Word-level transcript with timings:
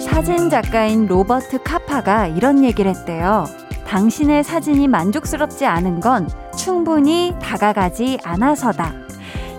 사진 0.00 0.50
작가인 0.50 1.06
로버트 1.06 1.62
카파가 1.62 2.26
이런 2.26 2.62
얘기를 2.62 2.90
했대요. 2.90 3.44
당신의 3.86 4.44
사진이 4.44 4.86
만족스럽지 4.86 5.66
않은 5.66 6.00
건 6.00 6.28
충분히 6.56 7.34
다가가지 7.40 8.18
않아서다. 8.22 9.09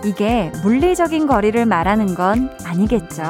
이게 0.04 0.50
물리적인 0.62 1.26
거리를 1.26 1.64
말하는 1.66 2.14
건 2.14 2.50
아니겠죠. 2.64 3.22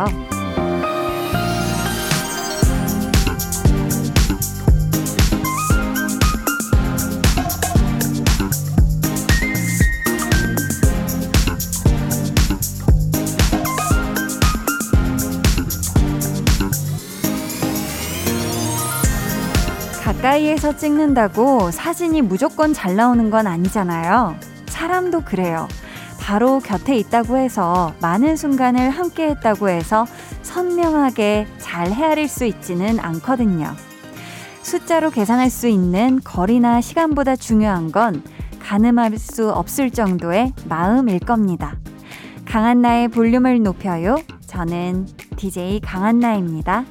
가까이에서 20.03 20.77
찍는다고 20.77 21.71
사진이 21.71 22.23
무조건 22.23 22.73
잘 22.73 22.97
나오는 22.97 23.29
건 23.31 23.47
아니잖아요. 23.47 24.37
사람도 24.67 25.23
그래요. 25.23 25.69
바로 26.23 26.61
곁에 26.61 26.97
있다고 26.97 27.37
해서 27.37 27.93
많은 28.01 28.37
순간을 28.37 28.91
함께 28.91 29.29
했다고 29.31 29.69
해서 29.69 30.07
선명하게 30.43 31.49
잘 31.59 31.91
헤아릴 31.91 32.29
수 32.29 32.45
있지는 32.45 33.01
않거든요. 33.01 33.73
숫자로 34.63 35.11
계산할 35.11 35.51
수 35.51 35.67
있는 35.67 36.21
거리나 36.23 36.81
시간보다 36.81 37.35
중요한 37.35 37.91
건 37.91 38.23
가늠할 38.61 39.19
수 39.19 39.51
없을 39.51 39.91
정도의 39.91 40.53
마음일 40.69 41.19
겁니다. 41.19 41.77
강한나의 42.47 43.09
볼륨을 43.09 43.61
높여요. 43.61 44.17
저는 44.47 45.09
DJ 45.37 45.81
강한나입니다. 45.81 46.85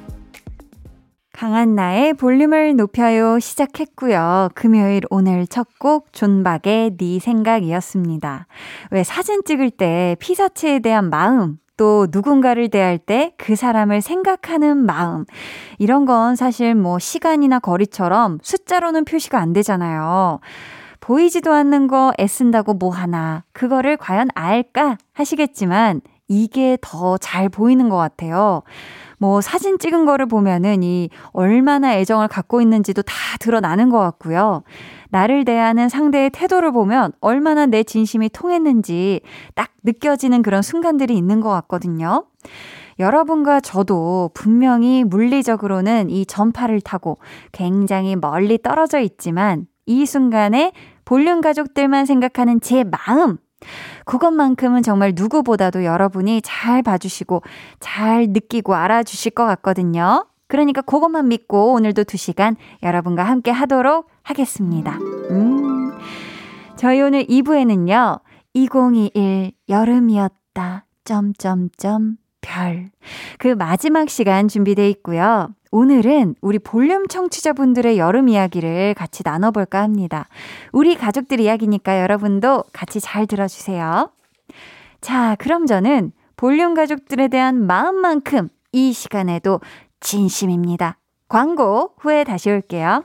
강한나의 1.46 2.14
볼륨을 2.14 2.76
높여요 2.76 3.40
시작했고요. 3.40 4.50
금요일 4.54 5.00
오늘 5.10 5.44
첫 5.48 5.66
곡 5.80 6.12
존박의 6.12 6.96
네 6.96 7.18
생각이었습니다. 7.18 8.46
왜 8.92 9.02
사진 9.02 9.42
찍을 9.44 9.70
때 9.70 10.14
피사체에 10.20 10.78
대한 10.78 11.10
마음 11.10 11.58
또 11.76 12.06
누군가를 12.12 12.68
대할 12.68 12.96
때 12.96 13.32
그 13.38 13.56
사람을 13.56 14.02
생각하는 14.02 14.76
마음 14.86 15.24
이런 15.80 16.04
건 16.04 16.36
사실 16.36 16.76
뭐 16.76 17.00
시간이나 17.00 17.58
거리처럼 17.58 18.38
숫자로는 18.40 19.04
표시가 19.04 19.40
안 19.40 19.52
되잖아요. 19.52 20.38
보이지도 21.00 21.52
않는 21.52 21.88
거 21.88 22.12
애쓴다고 22.20 22.74
뭐 22.74 22.90
하나 22.90 23.42
그거를 23.52 23.96
과연 23.96 24.28
알까 24.36 24.96
하시겠지만 25.12 26.02
이게 26.28 26.78
더 26.80 27.18
잘 27.18 27.48
보이는 27.48 27.88
것 27.88 27.96
같아요. 27.96 28.62
뭐 29.22 29.40
사진 29.40 29.78
찍은 29.78 30.04
거를 30.04 30.26
보면은 30.26 30.82
이 30.82 31.08
얼마나 31.30 31.94
애정을 31.94 32.26
갖고 32.26 32.60
있는지도 32.60 33.02
다 33.02 33.14
드러나는 33.38 33.88
것 33.88 34.00
같고요. 34.00 34.64
나를 35.10 35.44
대하는 35.44 35.88
상대의 35.88 36.30
태도를 36.30 36.72
보면 36.72 37.12
얼마나 37.20 37.66
내 37.66 37.84
진심이 37.84 38.28
통했는지 38.28 39.20
딱 39.54 39.70
느껴지는 39.84 40.42
그런 40.42 40.60
순간들이 40.60 41.16
있는 41.16 41.40
것 41.40 41.50
같거든요. 41.50 42.24
여러분과 42.98 43.60
저도 43.60 44.32
분명히 44.34 45.04
물리적으로는 45.04 46.10
이 46.10 46.26
전파를 46.26 46.80
타고 46.80 47.18
굉장히 47.52 48.16
멀리 48.16 48.58
떨어져 48.60 48.98
있지만 48.98 49.68
이 49.86 50.04
순간에 50.04 50.72
볼륨 51.04 51.40
가족들만 51.40 52.06
생각하는 52.06 52.60
제 52.60 52.82
마음, 52.82 53.38
그것만큼은 54.04 54.82
정말 54.82 55.12
누구보다도 55.14 55.84
여러분이 55.84 56.42
잘 56.42 56.82
봐주시고 56.82 57.42
잘 57.80 58.26
느끼고 58.28 58.74
알아주실 58.74 59.32
것 59.32 59.46
같거든요. 59.46 60.26
그러니까 60.48 60.82
그것만 60.82 61.28
믿고 61.28 61.72
오늘도 61.72 62.04
2시간 62.04 62.56
여러분과 62.82 63.24
함께 63.24 63.50
하도록 63.50 64.06
하겠습니다. 64.22 64.98
음. 65.30 65.92
저희 66.76 67.00
오늘 67.00 67.24
2부에는요. 67.24 68.20
2021 68.54 69.52
여름이었다. 69.68 70.84
점점점 71.04 72.16
별. 72.42 72.90
그 73.38 73.48
마지막 73.48 74.10
시간 74.10 74.48
준비돼 74.48 74.90
있고요. 74.90 75.48
오늘은 75.74 76.34
우리 76.42 76.58
볼륨 76.58 77.08
청취자분들의 77.08 77.98
여름 77.98 78.28
이야기를 78.28 78.92
같이 78.92 79.22
나눠볼까 79.24 79.80
합니다. 79.80 80.28
우리 80.70 80.94
가족들 80.94 81.40
이야기니까 81.40 82.02
여러분도 82.02 82.64
같이 82.74 83.00
잘 83.00 83.26
들어주세요. 83.26 84.10
자, 85.00 85.34
그럼 85.36 85.64
저는 85.64 86.12
볼륨 86.36 86.74
가족들에 86.74 87.28
대한 87.28 87.66
마음만큼 87.66 88.48
이 88.72 88.92
시간에도 88.92 89.60
진심입니다. 90.00 90.98
광고 91.26 91.94
후에 91.98 92.24
다시 92.24 92.50
올게요. 92.50 93.02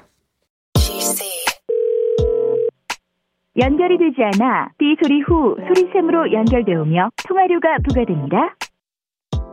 연결이 3.58 3.98
되지 3.98 4.22
않아 4.22 4.72
삐 4.78 4.98
소리 5.02 5.22
후 5.22 5.56
소리샘으로 5.56 6.34
연결되오며 6.34 7.12
통화료가 7.28 7.78
부과됩니다. 7.88 8.56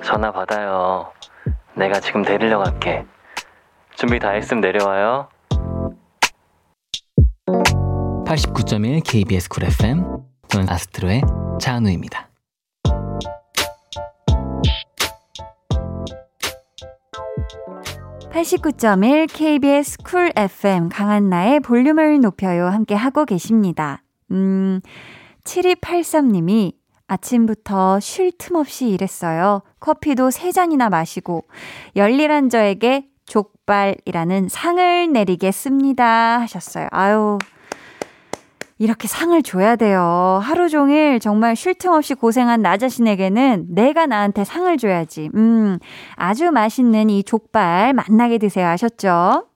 전화 0.03 0.33
받아요. 0.33 1.13
내가 1.77 2.01
지금 2.01 2.23
데리러 2.23 2.59
갈게. 2.59 3.05
준비 3.97 4.19
다 4.19 4.31
했으면 4.31 4.61
내려와요. 4.61 5.29
89.1 8.27 9.03
KBS 9.05 9.49
Cool 9.49 9.65
FM 9.65 10.05
저는 10.49 10.69
아스트로의 10.69 11.23
차은우입니다. 11.61 12.31
(89.1) 18.33 19.29
KBS 19.33 19.99
Cool 20.03 20.33
FM 20.35 20.89
강한나의 20.89 21.61
볼륨을 21.61 22.21
높여요 22.21 22.67
함께 22.67 22.95
하고 22.97 23.25
계십니다. 23.25 24.03
음 24.33 24.81
7283님이 25.45 26.73
아침부터 27.07 28.01
쉴 28.01 28.33
틈 28.33 28.57
없이 28.57 28.89
일했어요. 28.89 29.63
커피도 29.81 30.31
세 30.31 30.53
잔이나 30.53 30.89
마시고 30.89 31.45
열일한 31.97 32.49
저에게 32.49 33.07
족발이라는 33.27 34.49
상을 34.49 35.13
내리겠습니다 35.13 36.41
하셨어요. 36.41 36.89
아유. 36.91 37.39
이렇게 38.79 39.07
상을 39.07 39.41
줘야 39.43 39.77
돼요. 39.77 40.41
하루 40.43 40.69
종일 40.69 41.21
정말 41.21 41.55
쉴 41.55 41.75
틈 41.75 41.93
없이 41.93 42.15
고생한 42.15 42.61
나 42.61 42.77
자신에게는 42.77 43.67
내가 43.71 44.07
나한테 44.07 44.45
상을 44.45 44.77
줘야지. 44.77 45.31
음, 45.35 45.79
아주 46.17 46.51
맛있는 46.51 47.09
이 47.09 47.23
족발 47.23 47.93
만나게 47.95 48.39
드세요. 48.39 48.67
아셨죠? 48.67 49.47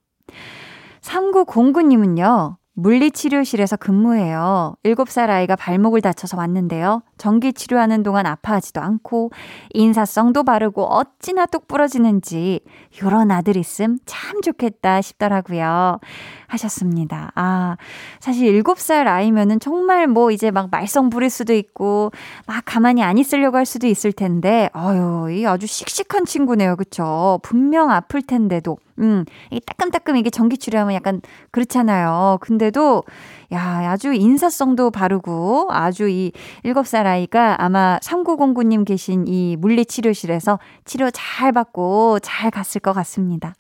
3909님은요, 1.03 2.58
물리치료실에서 2.79 3.77
근무해요. 3.77 4.77
7살 4.85 5.31
아이가 5.31 5.57
발목을 5.57 6.01
다쳐서 6.01 6.37
왔는데요. 6.37 7.03
전기 7.17 7.53
치료하는 7.53 8.05
동안 8.05 8.25
아파하지도 8.25 8.81
않고 8.81 9.31
인사성도 9.75 10.45
바르고 10.45 10.85
어찌나 10.85 11.47
똑 11.47 11.67
부러지는지 11.67 12.61
요런 13.03 13.33
아들 13.33 13.57
있음 13.57 13.99
참 14.07 14.41
좋겠다 14.43 15.03
싶더라고요. 15.03 15.99
하셨습니다. 16.47 17.33
아, 17.35 17.77
사실 18.21 18.63
7살 18.63 19.09
아이면은 19.09 19.59
정말 19.59 20.07
뭐 20.07 20.31
이제 20.31 20.53
막 20.53 20.71
말썽 20.71 21.11
부릴 21.11 21.31
수도 21.31 21.55
있고 21.55 22.13
막 22.47 22.63
가만히 22.65 23.03
안 23.03 23.19
있으려고 23.19 23.57
할 23.57 23.67
수도 23.67 23.89
있을 23.89 24.13
텐데 24.13 24.71
어유, 24.77 25.33
이 25.33 25.47
아주 25.47 25.67
씩씩한 25.67 26.27
친구네요. 26.27 26.77
그쵸? 26.77 27.41
분명 27.43 27.91
아플 27.91 28.23
텐데도 28.23 28.79
음, 28.99 29.25
이 29.51 29.61
따끔따끔 29.61 30.17
이게 30.17 30.31
전기 30.31 30.59
치료하면 30.59 30.95
약간 30.95 31.21
그렇잖아요. 31.51 32.39
근데도 32.41 33.05
야, 33.53 33.91
아주 33.91 34.13
인사성도 34.13 34.91
바르고 34.91 35.69
아주 35.71 36.09
이 36.09 36.33
7살 36.65 37.07
아이가 37.07 37.63
아마 37.63 37.99
3909님 38.03 38.85
계신 38.85 39.27
이 39.27 39.57
물리치료실에서 39.57 40.59
치료 40.85 41.11
잘 41.11 41.53
받고 41.53 42.19
잘 42.21 42.51
갔을 42.51 42.81
것 42.81 42.93
같습니다. 42.93 43.55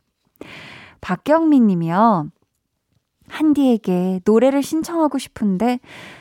박경민 1.01 1.67
님이요. 1.67 2.31
한디에게 3.29 4.21
노래를 4.25 4.63
신청하고 4.63 5.19
싶은데 5.19 5.81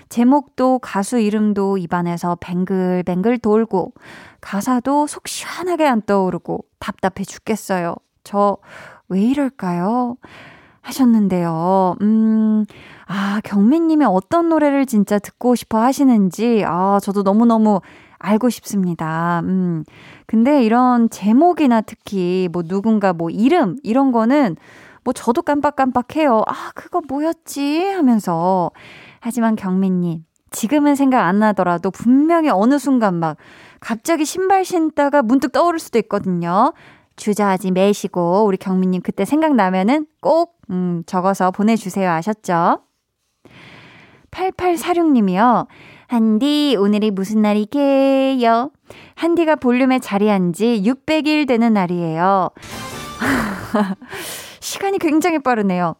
제목도 0.09 0.79
가수 0.79 1.19
이름도 1.19 1.77
입안에서 1.77 2.37
뱅글뱅글 2.39 3.39
돌고 3.39 3.93
가사도 4.41 5.07
속 5.07 5.27
시원하게 5.27 5.87
안 5.87 6.01
떠오르고 6.01 6.65
답답해 6.79 7.23
죽겠어요. 7.25 7.95
저 8.23 8.57
왜 9.09 9.21
이럴까요? 9.21 10.17
하셨는데요. 10.81 11.95
음, 12.01 12.65
아, 13.07 13.41
경민님이 13.43 14.05
어떤 14.05 14.49
노래를 14.49 14.85
진짜 14.85 15.19
듣고 15.19 15.55
싶어 15.55 15.79
하시는지, 15.79 16.63
아, 16.65 16.99
저도 17.01 17.23
너무너무 17.23 17.81
알고 18.19 18.49
싶습니다. 18.49 19.41
음. 19.43 19.83
근데 20.25 20.63
이런 20.63 21.09
제목이나 21.09 21.81
특히 21.81 22.49
뭐 22.51 22.63
누군가 22.63 23.13
뭐 23.13 23.29
이름 23.29 23.77
이런 23.83 24.11
거는 24.11 24.55
뭐 25.03 25.13
저도 25.13 25.41
깜빡깜빡해요. 25.41 26.43
아, 26.47 26.71
그거 26.73 27.01
뭐였지? 27.07 27.85
하면서. 27.89 28.71
하지만 29.19 29.55
경민님, 29.55 30.23
지금은 30.51 30.95
생각 30.95 31.25
안 31.25 31.39
나더라도 31.39 31.91
분명히 31.91 32.49
어느 32.49 32.77
순간 32.79 33.15
막 33.15 33.37
갑자기 33.79 34.25
신발 34.25 34.65
신다가 34.65 35.21
문득 35.21 35.51
떠오를 35.51 35.79
수도 35.79 35.99
있거든요. 35.99 36.73
주저하지 37.17 37.71
매시고 37.71 38.45
우리 38.45 38.57
경민님 38.57 39.01
그때 39.01 39.25
생각나면은 39.25 40.07
꼭 40.21 40.57
음, 40.69 41.03
적어서 41.05 41.51
보내주세요. 41.51 42.09
아셨죠? 42.09 42.79
8846님이요. 44.31 45.67
한디, 46.07 46.77
오늘이 46.79 47.11
무슨 47.11 47.41
날이게요? 47.41 48.71
한디가 49.15 49.57
볼륨에 49.57 49.99
자리한 49.99 50.53
지 50.53 50.81
600일 50.85 51.47
되는 51.47 51.73
날이에요. 51.73 52.49
시간이 54.61 54.99
굉장히 54.99 55.39
빠르네요. 55.39 55.95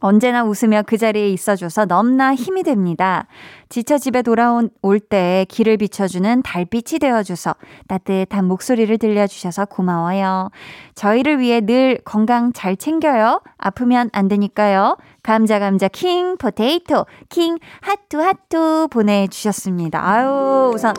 언제나 0.00 0.44
웃으며 0.44 0.82
그 0.86 0.96
자리에 0.96 1.28
있어줘서 1.30 1.86
넘나 1.86 2.34
힘이 2.34 2.62
됩니다. 2.62 3.26
지쳐 3.68 3.98
집에 3.98 4.22
돌아올 4.22 5.00
때 5.08 5.46
길을 5.48 5.76
비춰주는 5.76 6.42
달빛이 6.42 6.98
되어줘서 7.00 7.54
따뜻한 7.86 8.46
목소리를 8.46 8.96
들려주셔서 8.98 9.66
고마워요. 9.66 10.50
저희를 10.94 11.38
위해 11.38 11.60
늘 11.60 11.98
건강 12.04 12.52
잘 12.52 12.76
챙겨요. 12.76 13.40
아프면 13.58 14.08
안 14.12 14.28
되니까요. 14.28 14.96
감자 15.22 15.58
감자 15.58 15.88
king 15.88 16.36
potato 16.38 17.06
king 17.28 17.58
하투 17.80 18.22
하투 18.22 18.88
보내주셨습니다. 18.90 20.00
아유 20.02 20.70
우선 20.74 20.94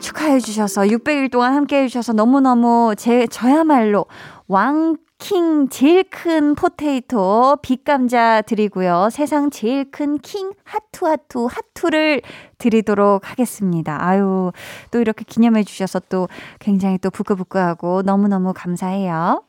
축하해 0.00 0.40
주셔서 0.40 0.82
600일 0.82 1.30
동안 1.30 1.54
함께 1.54 1.82
해 1.82 1.88
주셔서 1.88 2.12
너무너무 2.14 2.94
제 2.96 3.26
저야말로 3.26 4.06
왕 4.48 4.96
king 5.20 5.68
제일 5.68 6.02
큰 6.04 6.54
potato 6.54 7.58
big 7.62 7.92
감자 7.92 8.42
드리고요. 8.42 9.08
세상 9.12 9.50
제일 9.50 9.90
큰 9.90 10.18
king 10.18 10.52
하투 10.64 11.06
하투 11.06 11.46
하투를 11.46 12.22
드리도록 12.58 13.30
하겠습니다. 13.30 14.02
아유, 14.02 14.50
또 14.90 14.98
이렇게 15.00 15.24
기념해 15.24 15.62
주셔서 15.62 16.00
또 16.08 16.26
굉장히 16.58 16.96
또 16.98 17.10
부끄부끄하고 17.10 18.02
너무너무 18.02 18.52
감사해요. 18.54 19.44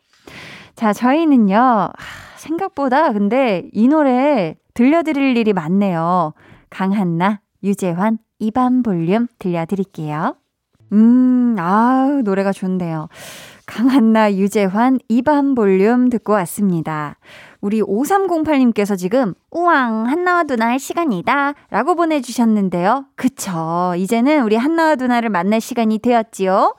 자, 0.75 0.93
저희는요. 0.93 1.89
생각보다 2.37 3.13
근데 3.13 3.69
이 3.71 3.87
노래 3.87 4.55
들려드릴 4.73 5.37
일이 5.37 5.53
많네요. 5.53 6.33
강한나, 6.69 7.39
유재환, 7.63 8.17
이반 8.39 8.83
볼륨 8.83 9.27
들려드릴게요. 9.39 10.35
음, 10.93 11.55
아우, 11.57 12.21
노래가 12.23 12.51
좋네요. 12.51 13.07
강한나, 13.71 14.33
유재환, 14.33 14.99
이반 15.07 15.55
볼륨 15.55 16.09
듣고 16.09 16.33
왔습니다. 16.33 17.15
우리 17.61 17.81
5308님께서 17.81 18.97
지금, 18.97 19.33
우왕, 19.49 20.07
한나와 20.07 20.43
두나의 20.43 20.77
시간이다. 20.77 21.53
라고 21.69 21.95
보내주셨는데요. 21.95 23.05
그쵸. 23.15 23.93
이제는 23.95 24.43
우리 24.43 24.57
한나와 24.57 24.97
두나를 24.97 25.29
만날 25.29 25.61
시간이 25.61 25.99
되었지요. 25.99 26.75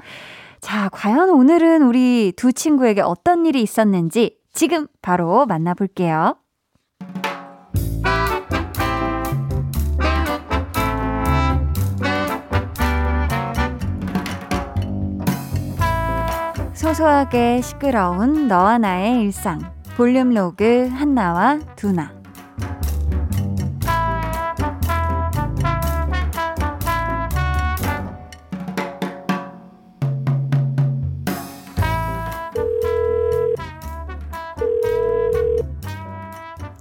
자, 0.60 0.90
과연 0.92 1.30
오늘은 1.30 1.82
우리 1.82 2.34
두 2.36 2.52
친구에게 2.52 3.00
어떤 3.00 3.46
일이 3.46 3.62
있었는지 3.62 4.36
지금 4.52 4.86
바로 5.00 5.46
만나볼게요. 5.46 6.36
소소하게 16.82 17.60
시끄러운 17.60 18.48
너와 18.48 18.76
나의 18.76 19.20
일상 19.20 19.72
볼륨 19.96 20.34
로그 20.34 20.88
한나와 20.88 21.60
두나 21.76 22.12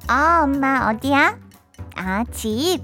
어, 0.10 0.44
엄마, 0.44 0.90
어디야? 0.90 1.38
아, 1.96 2.24
집. 2.32 2.84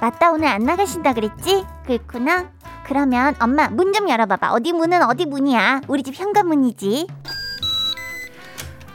맞다, 0.00 0.30
오늘 0.30 0.46
안 0.46 0.62
나가신다 0.62 1.12
그랬지? 1.12 1.66
그렇구나. 1.84 2.50
그러면 2.86 3.34
엄마 3.40 3.68
문 3.68 3.92
좀 3.92 4.08
열어봐봐. 4.08 4.52
어디 4.52 4.72
문은 4.72 5.02
어디 5.04 5.26
문이야? 5.26 5.82
우리 5.88 6.02
집 6.02 6.14
현관문이지. 6.14 7.06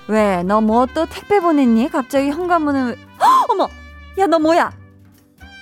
왜? 0.07 0.43
너 0.43 0.59
뭐 0.61 0.85
또 0.93 1.05
택배 1.05 1.39
보냈니? 1.39 1.89
갑자기 1.89 2.29
현관문을 2.31 2.97
헉, 3.21 3.45
어머! 3.51 3.67
야 4.17 4.25
너 4.27 4.39
뭐야? 4.39 4.71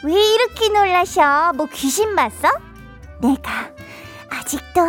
왜 0.04 0.13
이렇게 0.13 0.69
놀라셔? 0.69 1.54
뭐 1.56 1.66
귀신 1.72 2.16
봤어? 2.16 2.48
내가 3.22 3.51
아직도 4.30 4.81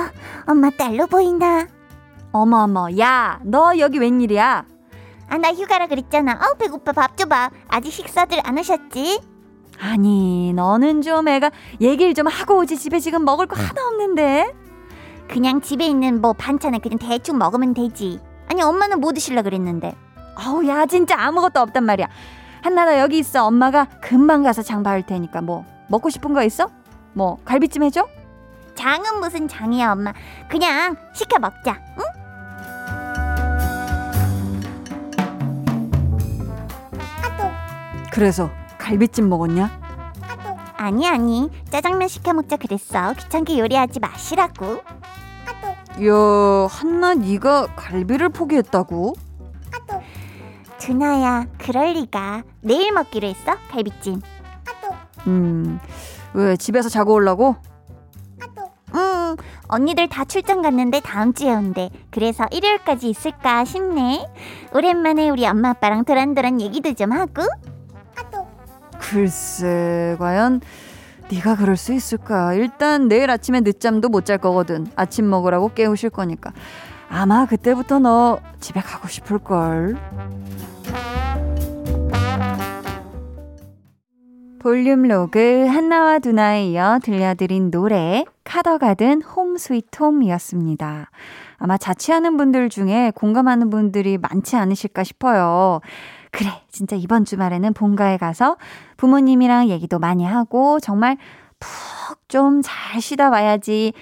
엄마 0.47 0.71
딸로 0.71 1.07
보이나? 1.07 1.67
어머 2.33 2.65
어머 2.65 2.89
야 2.99 3.41
너 3.45 3.79
여기 3.79 3.99
웬일이야? 3.99 4.65
아 5.29 5.39
나 5.39 5.53
휴가라 5.53 5.87
그랬잖아. 5.89 6.33
어 6.35 6.55
배고파 6.59 6.93
밥 6.93 7.17
줘봐. 7.17 7.51
아직 7.69 7.91
식사들 7.93 8.41
안 8.45 8.59
하셨지? 8.59 9.21
아니, 9.79 10.53
너는 10.53 11.03
좀 11.03 11.29
애가 11.29 11.51
얘기를 11.81 12.15
좀 12.15 12.27
하고 12.27 12.59
오지. 12.59 12.77
집에 12.77 12.99
지금 12.99 13.25
먹을 13.25 13.47
거 13.47 13.57
하나 13.57 13.87
없는데. 13.89 14.53
그냥 15.29 15.61
집에 15.61 15.87
있는 15.87 16.21
뭐 16.21 16.33
반찬을 16.33 16.79
그냥 16.79 16.99
대충 16.99 17.39
먹으면 17.39 17.75
되지. 17.75 18.21
아니, 18.49 18.63
엄마는 18.63 19.01
뭐 19.01 19.13
드실라 19.13 19.43
그랬는데. 19.43 19.95
어우, 20.39 20.67
야, 20.69 20.87
진짜 20.87 21.17
아무것도 21.19 21.61
없단 21.61 21.85
말이야. 21.85 22.07
한나나 22.63 23.01
여기 23.01 23.19
있어. 23.19 23.47
엄마가 23.47 23.87
금방 24.01 24.43
가서 24.43 24.63
장 24.63 24.83
봐올 24.83 25.03
테니까 25.03 25.41
뭐 25.41 25.65
먹고 25.89 26.11
싶은 26.11 26.33
거 26.33 26.43
있어? 26.43 26.69
뭐 27.13 27.39
갈비찜 27.45 27.83
해줘? 27.85 28.07
장은 28.75 29.21
무슨 29.21 29.49
장이야, 29.49 29.93
엄마. 29.93 30.13
그냥 30.49 30.97
시켜 31.15 31.39
먹자. 31.39 31.81
응? 31.99 32.05
그래서 38.13 38.51
갈비찜 38.87 39.29
먹었냐? 39.29 39.69
아니 40.77 41.09
아니. 41.09 41.51
짜장면 41.71 42.07
시켜 42.07 42.33
먹자 42.33 42.57
그랬어. 42.57 43.15
귀찮게 43.15 43.59
요리하지 43.59 43.99
마시라고. 43.99 44.77
야 44.77 46.69
한나 46.71 47.15
네가 47.15 47.75
갈비를 47.75 48.29
포기했다고? 48.29 49.15
두나야 50.79 51.47
그럴 51.59 51.95
리가. 51.95 52.45
내일 52.61 52.93
먹기로 52.93 53.27
했어 53.27 53.57
갈비찜. 53.73 54.21
음왜 55.27 56.57
집에서 56.57 56.89
자고 56.89 57.15
올라고? 57.15 57.57
응 58.95 59.37
언니들 59.67 60.09
다 60.09 60.25
출장 60.25 60.63
갔는데 60.63 61.01
다음 61.01 61.35
주에 61.35 61.53
온대. 61.53 61.91
그래서 62.13 62.47
일요일까지 62.53 63.11
있을까 63.11 63.65
싶네. 63.65 64.29
오랜만에 64.73 65.29
우리 65.29 65.45
엄마 65.45 65.71
아빠랑 65.71 66.05
도란도란 66.05 66.61
얘기도 66.61 66.95
좀 66.95 67.11
하고 67.11 67.43
글쎄 68.99 70.17
과연 70.19 70.61
네가 71.31 71.57
그럴 71.57 71.77
수 71.77 71.93
있을까? 71.93 72.55
일단 72.55 73.09
내일 73.09 73.31
아침에 73.31 73.61
늦잠도 73.61 74.09
못 74.09 74.25
잘 74.25 74.39
거거든. 74.39 74.87
아침 74.97 75.29
먹으라고 75.29 75.73
깨우실 75.75 76.11
거니까. 76.11 76.53
아마 77.09 77.47
그때부터 77.47 77.99
너 77.99 78.39
집에 78.61 78.81
가고 78.81 79.09
싶을 79.09 79.39
걸. 79.39 79.97
볼륨 84.61 85.05
로그 85.05 85.67
한나와 85.69 86.19
두나에 86.19 86.71
이어 86.71 86.99
들려드린 87.01 87.71
노래 87.71 88.25
카더가든 88.43 89.23
Home 89.23 89.57
Sweet 89.57 90.03
Home이었습니다. 90.03 91.11
아마 91.59 91.79
자취하는 91.79 92.37
분들 92.37 92.69
중에 92.69 93.13
공감하는 93.15 93.71
분들이 93.71 94.19
많지 94.19 94.57
않으실까 94.57 95.05
싶어요. 95.05 95.81
그래, 96.37 96.51
진짜 96.69 96.97
이번 96.97 97.25
주말에는 97.25 97.73
본가에 97.73 98.19
가서 98.19 98.57
부모님이랑 98.99 99.69
얘기도 99.69 99.99
많이 99.99 100.25
하고 100.25 100.79
정말 100.81 101.17
푹 101.59 102.29
좀 102.29 102.61
잘 102.63 103.01
쉬다 103.01 103.31
와야지 103.31 103.93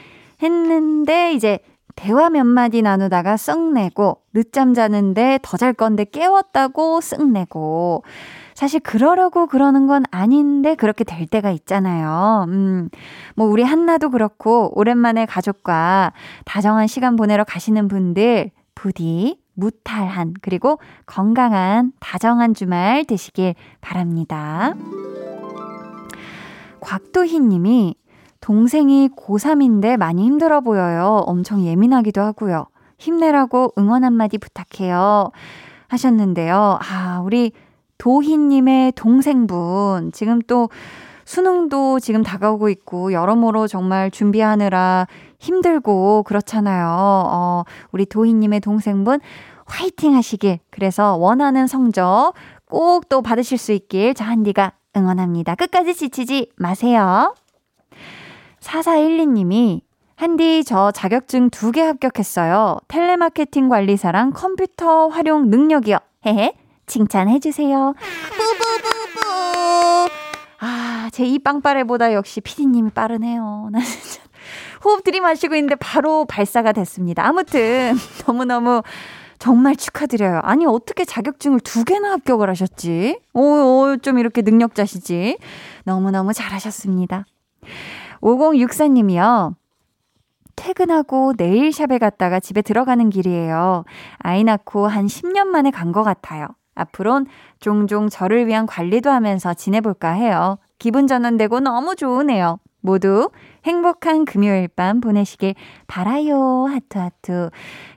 했는데 0.42 1.34
이제 1.34 1.58
대화 1.94 2.30
몇 2.30 2.44
마디 2.44 2.82
나누다가 2.82 3.36
썽 3.36 3.72
내고 3.72 4.22
늦잠 4.32 4.74
자는데 4.74 5.38
더 5.42 5.56
잘 5.58 5.72
건데 5.74 6.04
깨웠다고 6.04 7.00
썽 7.00 7.30
내고 7.30 8.02
사실 8.54 8.80
그러려고 8.80 9.46
그러는 9.46 9.86
건 9.86 10.04
아닌데 10.10 10.74
그렇게 10.74 11.04
될 11.04 11.26
때가 11.26 11.50
있잖아요. 11.50 12.46
음, 12.48 12.88
뭐 13.36 13.46
우리 13.46 13.62
한나도 13.62 14.10
그렇고 14.10 14.72
오랜만에 14.78 15.26
가족과 15.26 16.12
다정한 16.46 16.86
시간 16.86 17.14
보내러 17.14 17.44
가시는 17.44 17.88
분들 17.88 18.50
부디 18.74 19.43
무탈한 19.54 20.34
그리고 20.42 20.78
건강한 21.06 21.92
다정한 22.00 22.54
주말 22.54 23.04
되시길 23.04 23.54
바랍니다. 23.80 24.74
곽도희 26.80 27.40
님이 27.40 27.96
동생이 28.40 29.08
고3인데 29.16 29.96
많이 29.96 30.24
힘들어 30.24 30.60
보여요. 30.60 31.22
엄청 31.26 31.64
예민하기도 31.64 32.20
하고요. 32.20 32.66
힘내라고 32.98 33.72
응원 33.78 34.04
한마디 34.04 34.36
부탁해요. 34.38 35.30
하셨는데요. 35.88 36.78
아, 36.80 37.22
우리 37.24 37.52
도희님의 37.98 38.92
동생분. 38.92 40.12
지금 40.12 40.40
또 40.42 40.68
수능도 41.24 42.00
지금 42.00 42.22
다가오고 42.22 42.68
있고, 42.70 43.12
여러모로 43.12 43.66
정말 43.66 44.10
준비하느라 44.10 45.06
힘들고 45.38 46.22
그렇잖아요. 46.24 46.86
어, 46.88 47.64
우리 47.92 48.06
도희님의 48.06 48.60
동생분 48.60 49.20
화이팅 49.66 50.14
하시길. 50.14 50.58
그래서 50.70 51.16
원하는 51.16 51.66
성적 51.66 52.32
꼭 52.66 53.08
또 53.08 53.22
받으실 53.22 53.56
수 53.58 53.72
있길 53.72 54.14
저 54.14 54.24
한디가 54.24 54.72
응원합니다. 54.96 55.54
끝까지 55.54 55.94
지치지 55.94 56.50
마세요. 56.56 57.34
4412님이 58.60 59.80
한디 60.16 60.62
저 60.64 60.90
자격증 60.92 61.50
두 61.50 61.72
개 61.72 61.82
합격했어요. 61.82 62.78
텔레마케팅 62.88 63.68
관리사랑 63.68 64.32
컴퓨터 64.32 65.08
활용 65.08 65.50
능력이요. 65.50 65.98
헤헤. 66.26 66.52
칭찬해 66.86 67.40
주세요. 67.40 67.94
뿌뿌뿌뿌. 68.30 69.53
아, 71.14 71.16
제이 71.16 71.38
빵빠레보다 71.38 72.12
역시 72.12 72.40
피디님이 72.40 72.90
빠르네요. 72.90 73.70
호흡 74.84 75.04
들이마시고 75.04 75.54
있는데 75.54 75.76
바로 75.76 76.24
발사가 76.24 76.72
됐습니다. 76.72 77.24
아무튼 77.24 77.94
너무너무 78.26 78.82
정말 79.38 79.76
축하드려요. 79.76 80.40
아니, 80.42 80.66
어떻게 80.66 81.04
자격증을 81.04 81.60
두 81.60 81.84
개나 81.84 82.10
합격을 82.12 82.50
하셨지? 82.50 83.20
오, 83.32 83.40
오, 83.42 83.96
좀 83.98 84.18
이렇게 84.18 84.42
능력자시지? 84.42 85.38
너무너무 85.84 86.32
잘하셨습니다. 86.32 87.26
5064님이요. 88.20 89.54
퇴근하고 90.56 91.34
네일샵에 91.36 91.98
갔다가 91.98 92.40
집에 92.40 92.62
들어가는 92.62 93.10
길이에요. 93.10 93.84
아이 94.18 94.44
낳고 94.44 94.86
한 94.88 95.06
10년 95.06 95.46
만에 95.46 95.70
간 95.70 95.92
것 95.92 96.02
같아요. 96.02 96.46
앞으론 96.74 97.26
종종 97.60 98.08
저를 98.08 98.46
위한 98.46 98.66
관리도 98.66 99.10
하면서 99.10 99.54
지내볼까 99.54 100.12
해요. 100.12 100.58
기분 100.84 101.06
전환되고 101.06 101.60
너무 101.60 101.96
좋으네요. 101.96 102.58
모두 102.82 103.30
행복한 103.64 104.26
금요일 104.26 104.68
밤 104.68 105.00
보내시길 105.00 105.54
바라요. 105.86 106.66
하트 106.66 106.98
하트 106.98 107.48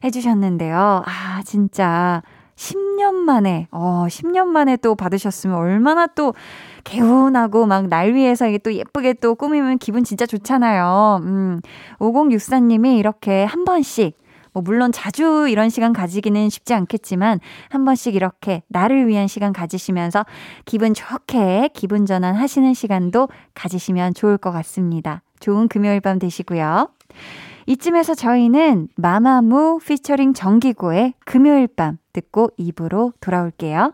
해주셨는데요. 0.06 1.04
아, 1.06 1.42
진짜 1.44 2.24
10년 2.56 3.14
만에, 3.14 3.68
어, 3.72 4.06
10년 4.08 4.48
만에 4.48 4.78
또 4.78 4.96
받으셨으면 4.96 5.58
얼마나 5.58 6.08
또 6.08 6.34
개운하고 6.86 7.66
막 7.66 7.88
날 7.90 8.14
위해서 8.14 8.48
이게 8.48 8.58
또 8.58 8.74
예쁘게 8.74 9.16
또 9.16 9.36
꾸미면 9.36 9.80
기분 9.80 10.06
진짜 10.06 10.26
좋잖아요. 10.26 11.20
음, 11.24 11.60
5064님이 12.00 12.98
이렇게 12.98 13.44
한 13.44 13.66
번씩 13.66 14.18
뭐 14.58 14.64
물론 14.64 14.92
자주 14.92 15.48
이런 15.48 15.70
시간 15.70 15.94
가지기는 15.94 16.50
쉽지 16.50 16.74
않겠지만 16.74 17.40
한 17.70 17.86
번씩 17.86 18.16
이렇게 18.16 18.64
나를 18.70 19.08
위한 19.08 19.28
시간 19.28 19.54
가지시면서 19.54 20.26
기분 20.66 20.96
좋게 20.96 21.70
기분 21.76 22.08
전환 22.08 22.34
하시는 22.34 22.74
시간도 22.74 23.30
가지시면 23.54 24.16
좋을 24.16 24.40
것 24.40 24.52
같습니다. 24.52 25.22
좋은 25.40 25.68
금요일 25.68 26.02
밤 26.02 26.18
되시고요. 26.18 26.90
이쯤에서 27.68 28.16
저희는 28.16 28.88
마마무 28.96 29.78
피처링 29.86 30.34
정기고의 30.34 31.14
금요일 31.24 31.68
밤 31.68 32.00
듣고 32.14 32.50
입으로 32.58 33.14
돌아올게요. 33.20 33.94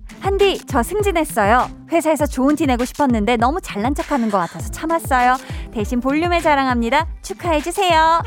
한디, 0.21 0.59
저 0.67 0.83
승진했어요. 0.83 1.69
회사에서 1.91 2.27
좋은 2.27 2.55
티 2.55 2.67
내고 2.67 2.85
싶었는데 2.85 3.37
너무 3.37 3.59
잘난 3.59 3.95
척 3.95 4.11
하는 4.11 4.29
것 4.29 4.37
같아서 4.37 4.69
참았어요. 4.69 5.35
대신 5.73 5.99
볼륨에 5.99 6.39
자랑합니다. 6.39 7.07
축하해주세요. 7.23 8.21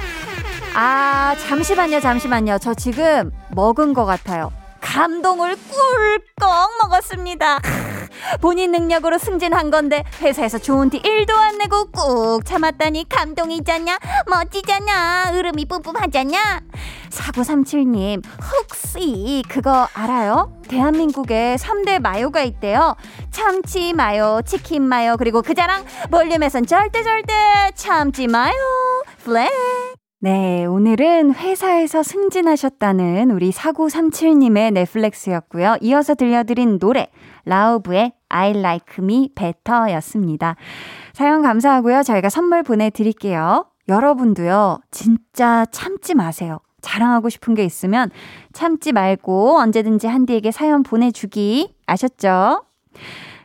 아, 0.74 1.36
잠시만요, 1.48 2.00
잠시만요. 2.00 2.58
저 2.58 2.74
지금 2.74 3.30
먹은 3.52 3.94
것 3.94 4.04
같아요. 4.04 4.52
감동을 4.80 5.56
꿀꺽 5.56 6.70
먹었습니다. 6.82 7.60
본인 8.40 8.72
능력으로 8.72 9.18
승진한 9.18 9.70
건데 9.70 10.04
회사에서 10.20 10.58
좋은 10.58 10.90
티 10.90 11.00
1도 11.00 11.32
안 11.34 11.58
내고 11.58 11.86
꾹 11.90 12.44
참았다니 12.44 13.08
감동이잖냐 13.08 13.98
멋지잖냐 14.26 15.32
으름이 15.34 15.66
뿜뿜하잖냐 15.66 16.60
4937님 17.14 18.22
혹시 18.52 19.42
그거 19.48 19.86
알아요? 19.94 20.60
대한민국에 20.68 21.56
3대 21.56 22.00
마요가 22.00 22.42
있대요 22.42 22.96
참치 23.30 23.92
마요 23.92 24.40
치킨 24.44 24.82
마요 24.82 25.16
그리고 25.18 25.42
그 25.42 25.54
자랑 25.54 25.84
볼륨에선 26.10 26.66
절대 26.66 27.02
절대 27.02 27.32
참지 27.74 28.26
마요 28.26 28.54
flex 29.24 29.50
네, 30.24 30.64
오늘은 30.64 31.34
회사에서 31.34 32.02
승진하셨다는 32.02 33.30
우리 33.30 33.50
4937님의 33.50 34.72
네 34.72 34.85
flex였고요. 34.85 35.76
이어서 35.82 36.14
들려드린 36.14 36.78
노래, 36.78 37.08
Lauv의 37.44 38.14
I 38.30 38.50
like 38.52 39.04
me 39.04 39.28
better 39.34 39.92
였습니다. 39.96 40.56
사연 41.12 41.42
감사하고요. 41.42 42.02
저희가 42.04 42.30
선물 42.30 42.62
보내드릴게요. 42.62 43.66
여러분도요, 43.86 44.80
진짜 44.90 45.66
참지 45.70 46.14
마세요. 46.14 46.60
자랑하고 46.84 47.28
싶은 47.28 47.54
게 47.54 47.64
있으면 47.64 48.10
참지 48.52 48.92
말고 48.92 49.58
언제든지 49.58 50.06
한디에게 50.06 50.50
사연 50.50 50.82
보내주기 50.82 51.74
아셨죠? 51.86 52.64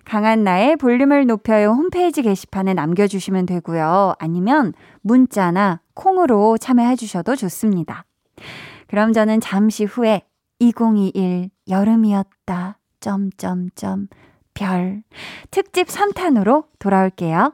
강한 0.06 0.44
나의 0.44 0.76
볼륨을 0.76 1.28
높여요 1.28 1.70
홈페이지 1.70 2.22
게시판에 2.22 2.74
남겨주시면 2.74 3.46
되고요. 3.46 4.16
아니면 4.20 4.74
문자나 5.02 5.82
콩으로 5.94 6.58
참여해 6.58 6.96
주셔도 6.96 7.36
좋습니다. 7.36 8.06
그럼 8.88 9.14
저는 9.14 9.40
잠시 9.40 9.86
후에 9.86 10.24
2021 10.60 11.50
여름이었다. 11.70 12.80
점점점 13.00 14.08
별 14.54 15.04
특집 15.52 15.88
3탄으로 15.88 16.66
돌아올게요. 16.80 17.54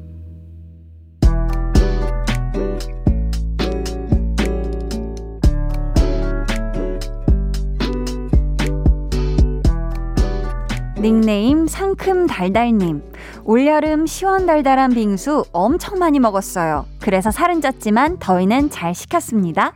닉네임 11.01 11.65
상큼달달님. 11.65 13.01
올여름 13.43 14.05
시원달달한 14.05 14.91
빙수 14.91 15.45
엄청 15.51 15.97
많이 15.97 16.19
먹었어요. 16.19 16.85
그래서 16.99 17.31
살은 17.31 17.59
쪘지만 17.59 18.17
더위는 18.19 18.69
잘 18.69 18.93
식혔습니다. 18.93 19.73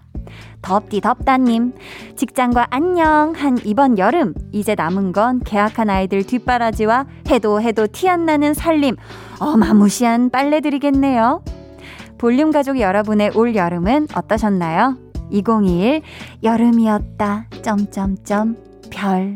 덥디 0.61 1.01
덥다님. 1.01 1.73
직장과 2.15 2.67
안녕 2.69 3.33
한 3.35 3.57
이번 3.63 3.97
여름. 3.97 4.35
이제 4.51 4.75
남은 4.75 5.13
건 5.13 5.39
계약한 5.39 5.89
아이들 5.89 6.23
뒷바라지와 6.23 7.07
해도 7.29 7.59
해도 7.59 7.87
티 7.87 8.07
안 8.07 8.27
나는 8.27 8.53
살림. 8.53 8.95
어마무시한 9.39 10.29
빨래들이겠네요. 10.29 11.43
볼륨 12.19 12.51
가족 12.51 12.79
여러분의 12.79 13.31
올 13.33 13.55
여름은 13.55 14.09
어떠셨나요? 14.15 14.97
2021 15.31 16.01
여름이었다. 16.43 17.47
점점점 17.63 18.57
별. 18.91 19.33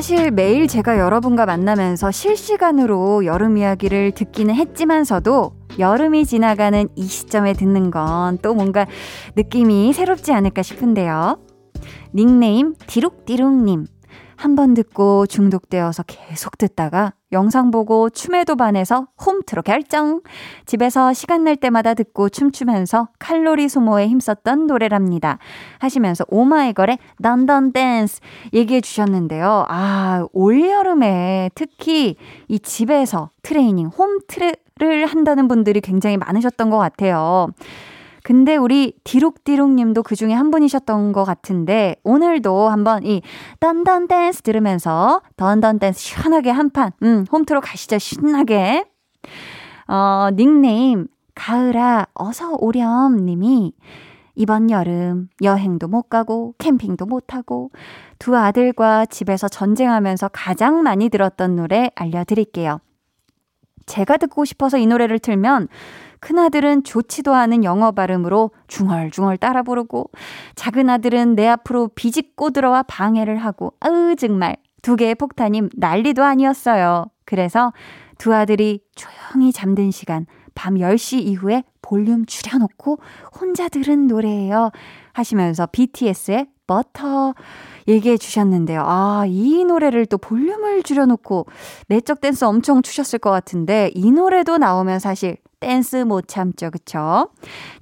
사실 0.00 0.30
매일 0.30 0.66
제가 0.66 0.98
여러분과 0.98 1.44
만나면서 1.44 2.10
실시간으로 2.10 3.26
여름 3.26 3.58
이야기를 3.58 4.12
듣기는 4.12 4.54
했지만서도 4.54 5.52
여름이 5.78 6.24
지나가는 6.24 6.88
이 6.96 7.04
시점에 7.06 7.52
듣는 7.52 7.90
건 7.90 8.38
또 8.40 8.54
뭔가 8.54 8.86
느낌이 9.36 9.92
새롭지 9.92 10.32
않을까 10.32 10.62
싶은데요. 10.62 11.38
닉네임 12.14 12.76
디룩디룩님. 12.86 13.84
한 14.36 14.56
번 14.56 14.72
듣고 14.72 15.26
중독되어서 15.26 16.04
계속 16.04 16.56
듣다가 16.56 17.12
영상 17.32 17.70
보고 17.70 18.10
춤에도 18.10 18.56
반해서 18.56 19.06
홈트로 19.24 19.62
결정. 19.62 20.20
집에서 20.66 21.12
시간 21.12 21.44
날 21.44 21.56
때마다 21.56 21.94
듣고 21.94 22.28
춤추면서 22.28 23.08
칼로리 23.18 23.68
소모에 23.68 24.08
힘썼던 24.08 24.66
노래랍니다. 24.66 25.38
하시면서 25.78 26.24
오마이걸의 26.28 26.98
Dun 27.18 27.45
Dun 27.45 27.72
Dance 27.72 28.20
얘기해 28.52 28.80
주셨는데요. 28.80 29.66
아, 29.68 30.26
올여름에 30.32 31.50
특히 31.54 32.16
이 32.48 32.58
집에서 32.58 33.30
트레이닝, 33.42 33.88
홈트를 33.88 35.06
한다는 35.06 35.48
분들이 35.48 35.80
굉장히 35.80 36.16
많으셨던 36.16 36.70
것 36.70 36.78
같아요. 36.78 37.48
근데 38.30 38.54
우리 38.54 38.92
디룩디룩 39.02 39.70
님도 39.70 40.04
그 40.04 40.14
중에 40.14 40.32
한 40.32 40.52
분이셨던 40.52 41.10
것 41.10 41.24
같은데, 41.24 41.96
오늘도 42.04 42.68
한번 42.68 43.04
이 43.04 43.22
Dun 43.58 43.82
Dun 43.82 44.06
Dance 44.06 44.42
들으면서 44.42 45.20
Dun 45.36 45.58
Dun 45.58 45.80
Dance 45.80 45.98
시원하게 45.98 46.50
한 46.50 46.70
판, 46.70 46.92
음, 47.02 47.24
홈트로 47.32 47.60
가시죠. 47.60 47.98
신나게. 47.98 48.84
어, 49.88 50.28
닉네임, 50.32 51.08
가을아, 51.34 52.06
어서 52.14 52.54
오렴 52.60 53.26
님이 53.26 53.72
이번 54.36 54.70
여름 54.70 55.28
여행도 55.42 55.88
못 55.88 56.02
가고 56.02 56.54
캠핑도 56.58 57.06
못 57.06 57.34
하고 57.34 57.72
두 58.20 58.36
아들과 58.36 59.06
집에서 59.06 59.48
전쟁하면서 59.48 60.28
가장 60.28 60.84
많이 60.84 61.08
들었던 61.08 61.56
노래 61.56 61.90
알려드릴게요. 61.96 62.78
제가 63.86 64.18
듣고 64.18 64.44
싶어서 64.44 64.78
이 64.78 64.86
노래를 64.86 65.18
틀면 65.18 65.66
큰아들은 66.20 66.84
좋지도 66.84 67.34
않은 67.34 67.64
영어 67.64 67.92
발음으로 67.92 68.50
중얼중얼 68.68 69.38
따라 69.38 69.62
부르고 69.62 70.10
작은아들은 70.54 71.34
내 71.34 71.48
앞으로 71.48 71.88
비집고 71.88 72.50
들어와 72.50 72.82
방해를 72.82 73.36
하고 73.38 73.72
아으 73.80 74.14
정말 74.16 74.56
두 74.82 74.96
개의 74.96 75.14
폭탄이 75.14 75.62
난리도 75.76 76.22
아니었어요. 76.22 77.06
그래서 77.24 77.72
두 78.18 78.34
아들이 78.34 78.80
조용히 78.94 79.52
잠든 79.52 79.90
시간 79.90 80.26
밤 80.54 80.74
10시 80.74 81.20
이후에 81.20 81.64
볼륨 81.80 82.26
줄여놓고 82.26 82.98
혼자 83.40 83.68
들은 83.68 84.06
노래예요. 84.06 84.70
하시면서 85.12 85.66
BTS의 85.66 86.46
버터 86.66 87.34
얘기해 87.90 88.16
주셨는데요. 88.16 88.82
아, 88.84 89.24
이 89.26 89.64
노래를 89.64 90.06
또 90.06 90.18
볼륨을 90.18 90.82
줄여놓고 90.82 91.46
내적 91.88 92.20
댄스 92.20 92.44
엄청 92.44 92.82
추셨을 92.82 93.18
것 93.18 93.30
같은데 93.30 93.90
이 93.94 94.10
노래도 94.10 94.58
나오면 94.58 94.98
사실 94.98 95.36
댄스 95.60 95.96
못 95.96 96.26
참죠. 96.26 96.70
그쵸? 96.70 97.28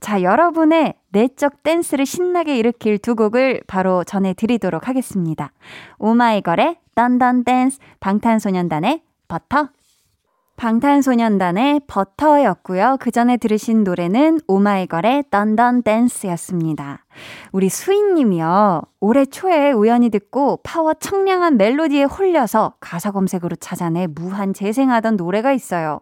자, 0.00 0.22
여러분의 0.22 0.94
내적 1.10 1.62
댄스를 1.62 2.06
신나게 2.06 2.58
일으킬 2.58 2.98
두 2.98 3.14
곡을 3.14 3.62
바로 3.66 4.02
전해드리도록 4.04 4.88
하겠습니다. 4.88 5.52
오마이걸의 5.98 6.78
Dun 6.94 7.19
Dun 7.19 7.44
Dance, 7.44 7.78
방탄소년단의 8.00 9.02
버터. 9.28 9.68
방탄소년단의 10.58 11.82
버터였고요. 11.86 12.96
그 12.98 13.12
전에 13.12 13.36
들으신 13.36 13.84
노래는 13.84 14.40
오마이걸의 14.48 15.24
Dun 15.30 15.57
Dun 15.57 15.84
Dance였습니다. 15.84 17.04
우리 17.52 17.68
수인님이요. 17.68 18.82
올해 18.98 19.24
초에 19.24 19.70
우연히 19.70 20.10
듣고 20.10 20.58
파워 20.64 20.94
청량한 20.94 21.58
멜로디에 21.58 22.04
홀려서 22.04 22.74
가사 22.80 23.12
검색으로 23.12 23.54
찾아내 23.56 24.08
무한 24.08 24.52
재생하던 24.52 25.16
노래가 25.16 25.52
있어요. 25.52 26.00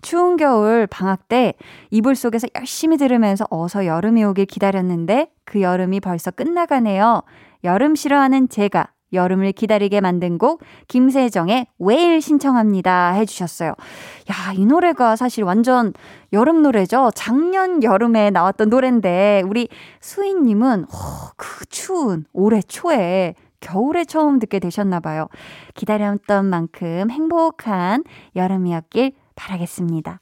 추운 0.00 0.38
겨울 0.38 0.86
방학 0.86 1.28
때 1.28 1.52
이불 1.90 2.14
속에서 2.14 2.46
열심히 2.56 2.96
들으면서 2.96 3.46
어서 3.50 3.84
여름이 3.84 4.24
오길 4.24 4.46
기다렸는데 4.46 5.28
그 5.44 5.60
여름이 5.60 6.00
벌써 6.00 6.30
끝나가네요. 6.30 7.22
여름 7.64 7.94
싫어하는 7.94 8.48
제가 8.48 8.88
여름을 9.14 9.52
기다리게 9.52 10.00
만든 10.00 10.38
곡 10.38 10.62
김세정의 10.88 11.66
웨일 11.78 12.20
신청합니다 12.20 13.12
해주셨어요. 13.12 13.70
야, 13.70 14.52
이 14.54 14.66
노래가 14.66 15.16
사실 15.16 15.44
완전 15.44 15.92
여름 16.32 16.62
노래죠. 16.62 17.10
작년 17.14 17.82
여름에 17.82 18.30
나왔던 18.30 18.70
노래인데 18.70 19.42
우리 19.46 19.68
수인님은 20.00 20.84
어, 20.84 21.30
그 21.36 21.64
추운 21.66 22.24
올해 22.32 22.60
초에 22.60 23.34
겨울에 23.60 24.04
처음 24.04 24.38
듣게 24.38 24.58
되셨나 24.58 25.00
봐요. 25.00 25.28
기다렸던 25.74 26.44
만큼 26.44 27.10
행복한 27.10 28.04
여름이었길 28.36 29.12
바라겠습니다. 29.34 30.20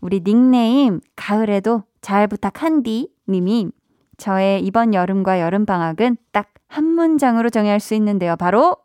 우리 0.00 0.20
닉네임 0.20 1.00
가을에도 1.16 1.84
잘 2.00 2.26
부탁한디 2.26 3.08
님이 3.28 3.68
저의 4.22 4.62
이번 4.64 4.94
여름과 4.94 5.40
여름방학은 5.40 6.16
딱 6.32 6.52
한 6.72 6.86
문장으로 6.86 7.50
정의할 7.50 7.80
수 7.80 7.94
있는데요. 7.94 8.34
바로 8.36 8.76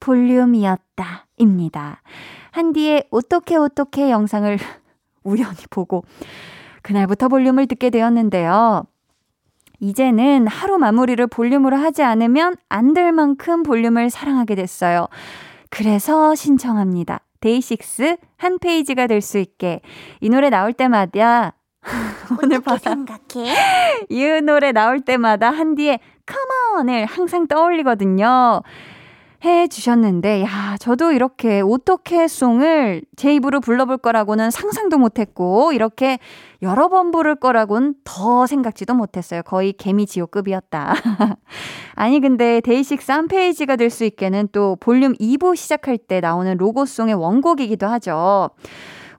볼륨이었다. 0.00 1.26
입니다. 1.36 2.02
한디의 2.50 3.04
어떻게 3.10 3.54
어떻게 3.56 4.10
영상을 4.10 4.58
우연히 5.22 5.58
보고 5.70 6.04
그날부터 6.82 7.28
볼륨을 7.28 7.66
듣게 7.66 7.90
되었는데요. 7.90 8.84
이제는 9.78 10.48
하루 10.48 10.76
마무리를 10.78 11.24
볼륨으로 11.28 11.76
하지 11.76 12.02
않으면 12.02 12.56
안 12.68 12.94
될 12.94 13.12
만큼 13.12 13.62
볼륨을 13.62 14.10
사랑하게 14.10 14.56
됐어요. 14.56 15.06
그래서 15.70 16.34
신청합니다. 16.34 17.20
데이식스 17.40 18.16
한 18.38 18.58
페이지가 18.58 19.06
될 19.06 19.20
수 19.20 19.38
있게 19.38 19.82
이 20.20 20.28
노래 20.28 20.50
나올 20.50 20.72
때마다 20.72 21.54
오늘 22.42 22.58
어떻게 22.58 22.78
생각해? 22.78 23.54
이 24.08 24.24
노래 24.42 24.72
나올 24.72 25.00
때마다 25.00 25.50
한디의 25.50 26.00
come 26.26 26.62
on을 26.62 27.06
항상 27.06 27.46
떠올리거든요. 27.46 28.62
해 29.44 29.68
주셨는데, 29.68 30.42
야, 30.42 30.76
저도 30.80 31.12
이렇게 31.12 31.60
어떻게 31.62 32.28
song을 32.28 33.02
제 33.14 33.34
입으로 33.34 33.60
불러볼 33.60 33.98
거라고는 33.98 34.50
상상도 34.50 34.96
못했고, 34.96 35.72
이렇게 35.74 36.18
여러 36.62 36.88
번 36.88 37.10
부를 37.10 37.34
거라고는 37.34 37.94
더 38.04 38.46
생각지도 38.46 38.94
못했어요. 38.94 39.42
거의 39.42 39.74
개미지옥급이었다. 39.74 40.94
아니, 41.94 42.20
근데 42.20 42.62
데이식스 42.62 43.12
한 43.12 43.28
페이지가 43.28 43.76
될 43.76 43.90
수 43.90 44.04
있게는 44.04 44.48
또 44.50 44.76
볼륨 44.80 45.12
2부 45.16 45.56
시작할 45.56 45.98
때 45.98 46.20
나오는 46.20 46.56
로고송의 46.56 47.14
원곡이기도 47.14 47.86
하죠. 47.86 48.48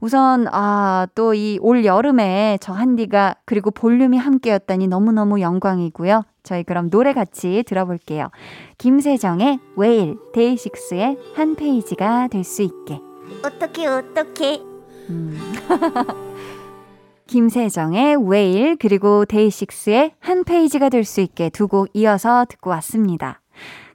우선, 0.06 0.46
아, 0.52 1.08
또 1.15 1.34
이 1.34 1.58
올 1.62 1.84
여름에 1.84 2.60
저 2.62 2.74
한디가 2.74 3.38
그리고 3.46 3.72
볼륨이 3.72 4.18
함께였다니 4.20 4.88
너무너무 4.88 5.41
영광이고요. 5.41 6.22
저희 6.44 6.63
그럼 6.63 6.91
노래 6.91 7.12
같이 7.13 7.63
들어볼게요. 7.65 8.30
김세정의 8.78 9.58
웨일, 9.76 10.18
데이식스의 10.34 11.18
한 11.34 11.56
페이지가 11.56 12.28
될 12.28 12.44
수 12.44 12.62
있게. 12.62 13.00
어떻게 13.44 13.88
어떻게? 13.88 14.62
음. 15.10 15.39
김세정의 17.26 18.18
웨일 18.30 18.76
그리고 18.78 19.26
데이식스의 19.26 20.12
한 20.20 20.44
페이지가 20.44 20.89
될 20.89 21.04
수 21.04 21.22
있게 21.22 21.50
두 21.50 21.68
곡 21.68 21.89
이어서 21.96 22.46
듣고 22.48 22.70
왔습니다. 22.70 23.41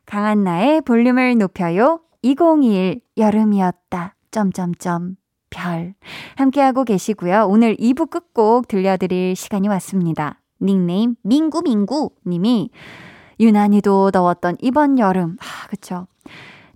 강한나의 0.07 0.81
볼륨을 0.81 1.38
높여요. 1.38 2.01
2021 2.23 3.01
여름이었다. 3.16 4.16
점점점 4.33 5.19
별 5.50 5.94
함께하고 6.36 6.84
계시고요. 6.84 7.46
오늘 7.48 7.76
2부 7.76 8.10
끝곡 8.10 8.68
들려드릴 8.68 9.36
시간이 9.36 9.68
왔습니다. 9.68 10.40
닉네임 10.62 11.16
민구민구 11.22 12.10
님이 12.26 12.70
유난히도 13.38 14.10
더웠던 14.10 14.56
이번 14.60 14.98
여름. 14.98 15.36
아, 15.40 15.66
그쵸. 15.68 16.06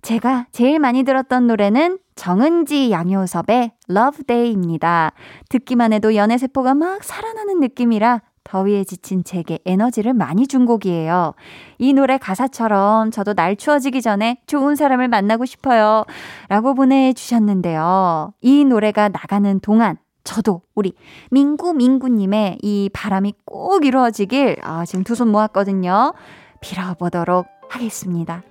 제가 0.01 0.47
제일 0.51 0.79
많이 0.79 1.03
들었던 1.03 1.47
노래는 1.47 1.99
정은지 2.15 2.91
양효섭의 2.91 3.71
Love 3.89 4.23
Day입니다. 4.25 5.13
듣기만 5.49 5.93
해도 5.93 6.15
연애 6.15 6.37
세포가 6.37 6.75
막 6.75 7.03
살아나는 7.03 7.59
느낌이라 7.59 8.21
더위에 8.45 8.85
지친 8.85 9.23
제게 9.25 9.59
에너지를 9.65 10.13
많이 10.13 10.47
준 10.47 10.65
곡이에요. 10.65 11.33
이 11.79 11.93
노래 11.93 12.17
가사처럼 12.17 13.11
저도 13.11 13.33
날 13.33 13.57
추워지기 13.57 14.01
전에 14.01 14.37
좋은 14.47 14.75
사람을 14.75 15.09
만나고 15.09 15.45
싶어요. 15.45 16.05
라고 16.47 16.73
보내주셨는데요. 16.75 18.33
이 18.41 18.63
노래가 18.63 19.09
나가는 19.09 19.59
동안 19.59 19.97
저도 20.23 20.61
우리 20.75 20.93
민구 21.31 21.73
민구님의 21.73 22.59
이 22.61 22.89
바람이 22.93 23.33
꼭 23.45 23.85
이루어지길 23.85 24.57
아, 24.63 24.85
지금 24.85 25.03
두 25.03 25.15
손 25.15 25.29
모았거든요. 25.31 26.13
빌어보도록 26.61 27.47
하겠습니다. 27.69 28.41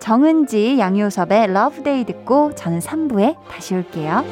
정은지 0.00 0.78
양요섭의 0.78 1.52
Love 1.52 1.82
Day 1.82 2.04
듣고 2.04 2.54
저는 2.54 2.78
3부에 2.80 3.36
다시 3.48 3.74
올게요. 3.74 4.24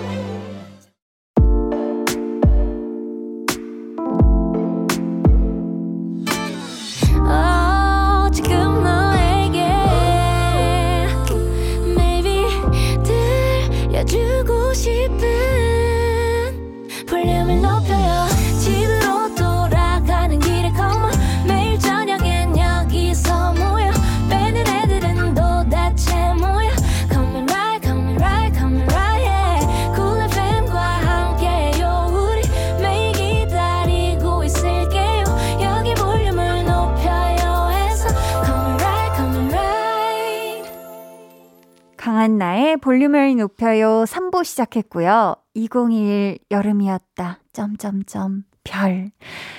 볼륨을 42.76 43.36
높여요 43.36 44.04
3부 44.04 44.44
시작했고요. 44.44 45.36
2021 45.54 46.38
여름이었다. 46.50 47.38
점점점 47.52 48.44
별. 48.64 49.10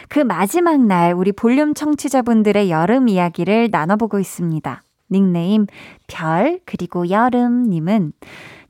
그 0.10 0.20
마지막 0.20 0.82
날 0.82 1.14
우리 1.14 1.32
볼륨 1.32 1.74
청취자분들의 1.74 2.70
여름 2.72 3.08
이야기를 3.08 3.70
나눠보고 3.72 4.20
있습니다. 4.20 4.82
닉네임 5.12 5.68
별 6.08 6.60
그리고 6.66 7.10
여름님은 7.10 8.14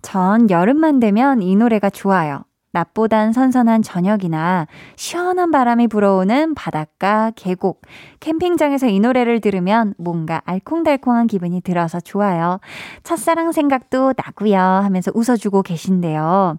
전 0.01 0.49
여름만 0.49 0.99
되면 0.99 1.41
이 1.41 1.55
노래가 1.55 1.89
좋아요. 1.89 2.43
낮보단 2.75 3.31
선선한 3.31 3.81
저녁이나 3.83 4.67
시원한 4.97 5.49
바람이 5.49 5.88
불어오는 5.88 6.55
바닷가, 6.55 7.31
계곡, 7.35 7.81
캠핑장에서 8.19 8.88
이 8.88 8.99
노래를 8.99 9.39
들으면 9.39 9.93
뭔가 9.97 10.41
알콩달콩한 10.43 11.27
기분이 11.27 11.61
들어서 11.61 12.01
좋아요. 12.01 12.59
첫사랑 13.03 13.53
생각도 13.53 14.13
나고요 14.17 14.59
하면서 14.59 15.09
웃어주고 15.15 15.61
계신데요. 15.63 16.57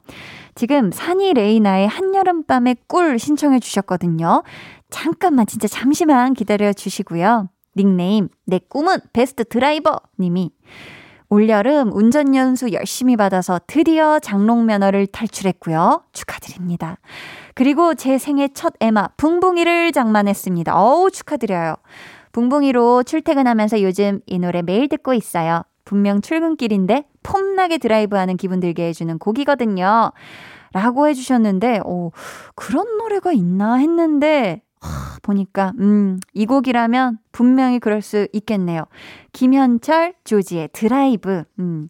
지금 0.55 0.91
산이 0.91 1.35
레이나의 1.35 1.87
한여름밤의 1.87 2.77
꿀 2.87 3.19
신청해 3.19 3.61
주셨거든요. 3.61 4.43
잠깐만 4.89 5.47
진짜 5.47 5.69
잠시만 5.69 6.33
기다려 6.33 6.73
주시고요. 6.73 7.51
닉네임 7.77 8.29
내 8.47 8.59
꿈은 8.59 8.97
베스트 9.13 9.45
드라이버 9.45 10.01
님이 10.19 10.51
올여름 11.29 11.91
운전연수 11.93 12.73
열심히 12.73 13.17
받아서 13.17 13.61
드디어 13.67 14.19
장롱 14.19 14.67
면허를 14.67 15.07
탈출했고요. 15.07 16.03
축하드립니다. 16.13 16.99
그리고 17.55 17.95
제 17.95 18.19
생애 18.19 18.49
첫 18.55 18.75
에마 18.81 19.09
붕붕이를 19.17 19.93
장만했습니다. 19.93 20.75
어우 20.79 21.11
축하드려요. 21.11 21.77
붕붕이로 22.33 23.03
출퇴근하면서 23.03 23.83
요즘 23.83 24.21
이 24.27 24.39
노래 24.39 24.63
매일 24.63 24.89
듣고 24.89 25.15
있어요. 25.15 25.63
분명 25.85 26.21
출근길인데 26.21 27.05
폼나게 27.23 27.79
드라이브하는 27.79 28.37
기분 28.37 28.61
들게 28.61 28.89
해주는 28.89 29.19
곡이거든요. 29.19 30.13
라고 30.73 31.09
해주셨는데, 31.09 31.81
오, 31.85 32.13
그런 32.55 32.99
노래가 32.99 33.33
있나 33.33 33.77
했는데, 33.77 34.61
하, 34.87 35.19
보니까, 35.23 35.73
음, 35.79 36.19
이 36.33 36.47
곡이라면 36.47 37.19
분명히 37.33 37.79
그럴 37.79 38.03
수 38.03 38.29
있겠네요. 38.33 38.85
김현철, 39.33 40.15
조지의 40.25 40.71
드라이브. 40.73 41.45
음. 41.59 41.89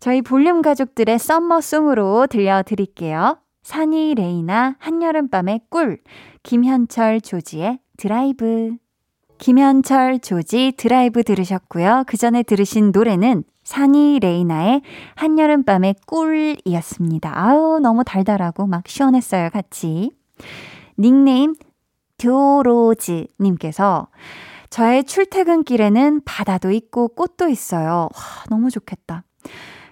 저희 0.00 0.22
볼륨 0.22 0.62
가족들의 0.62 1.18
summer 1.18 1.64
song으로 1.64 2.26
들려드릴게요. 2.28 3.38
산이 3.62 4.14
레이나 4.14 4.76
한여름밤의 4.78 5.62
꿀. 5.68 5.98
김현철, 6.42 7.20
조지의 7.20 7.78
드라이브. 7.96 8.76
김현철, 9.38 10.20
조지 10.20 10.72
드라이브 10.76 11.22
들으셨고요. 11.22 12.04
그 12.06 12.16
전에 12.16 12.42
들으신 12.42 12.92
노래는 12.92 13.44
산이 13.64 14.18
레이나의 14.20 14.82
한여름밤의 15.14 15.96
꿀이었습니다. 16.06 17.32
아우, 17.34 17.78
너무 17.80 18.04
달달하고 18.04 18.66
막 18.66 18.88
시원했어요, 18.88 19.50
같이. 19.50 20.12
닉네임 20.98 21.54
듀로즈 22.22 23.26
님께서 23.40 24.06
저의 24.70 25.02
출퇴근길에는 25.02 26.20
바다도 26.24 26.70
있고 26.70 27.08
꽃도 27.08 27.48
있어요. 27.48 28.08
와, 28.14 28.44
너무 28.48 28.70
좋겠다. 28.70 29.24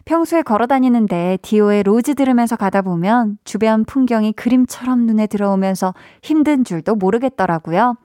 평소에 0.04 0.42
걸어 0.42 0.68
다니는데 0.68 1.38
디오의 1.42 1.82
Rose 1.82 2.14
들으면서 2.14 2.54
가다 2.54 2.82
보면 2.82 3.38
주변 3.42 3.84
풍경이 3.84 4.32
그림처럼 4.34 5.06
눈에 5.06 5.26
들어오면서 5.26 5.92
힘든 6.22 6.62
줄도 6.62 6.94
모르겠더라고요. 6.94 7.96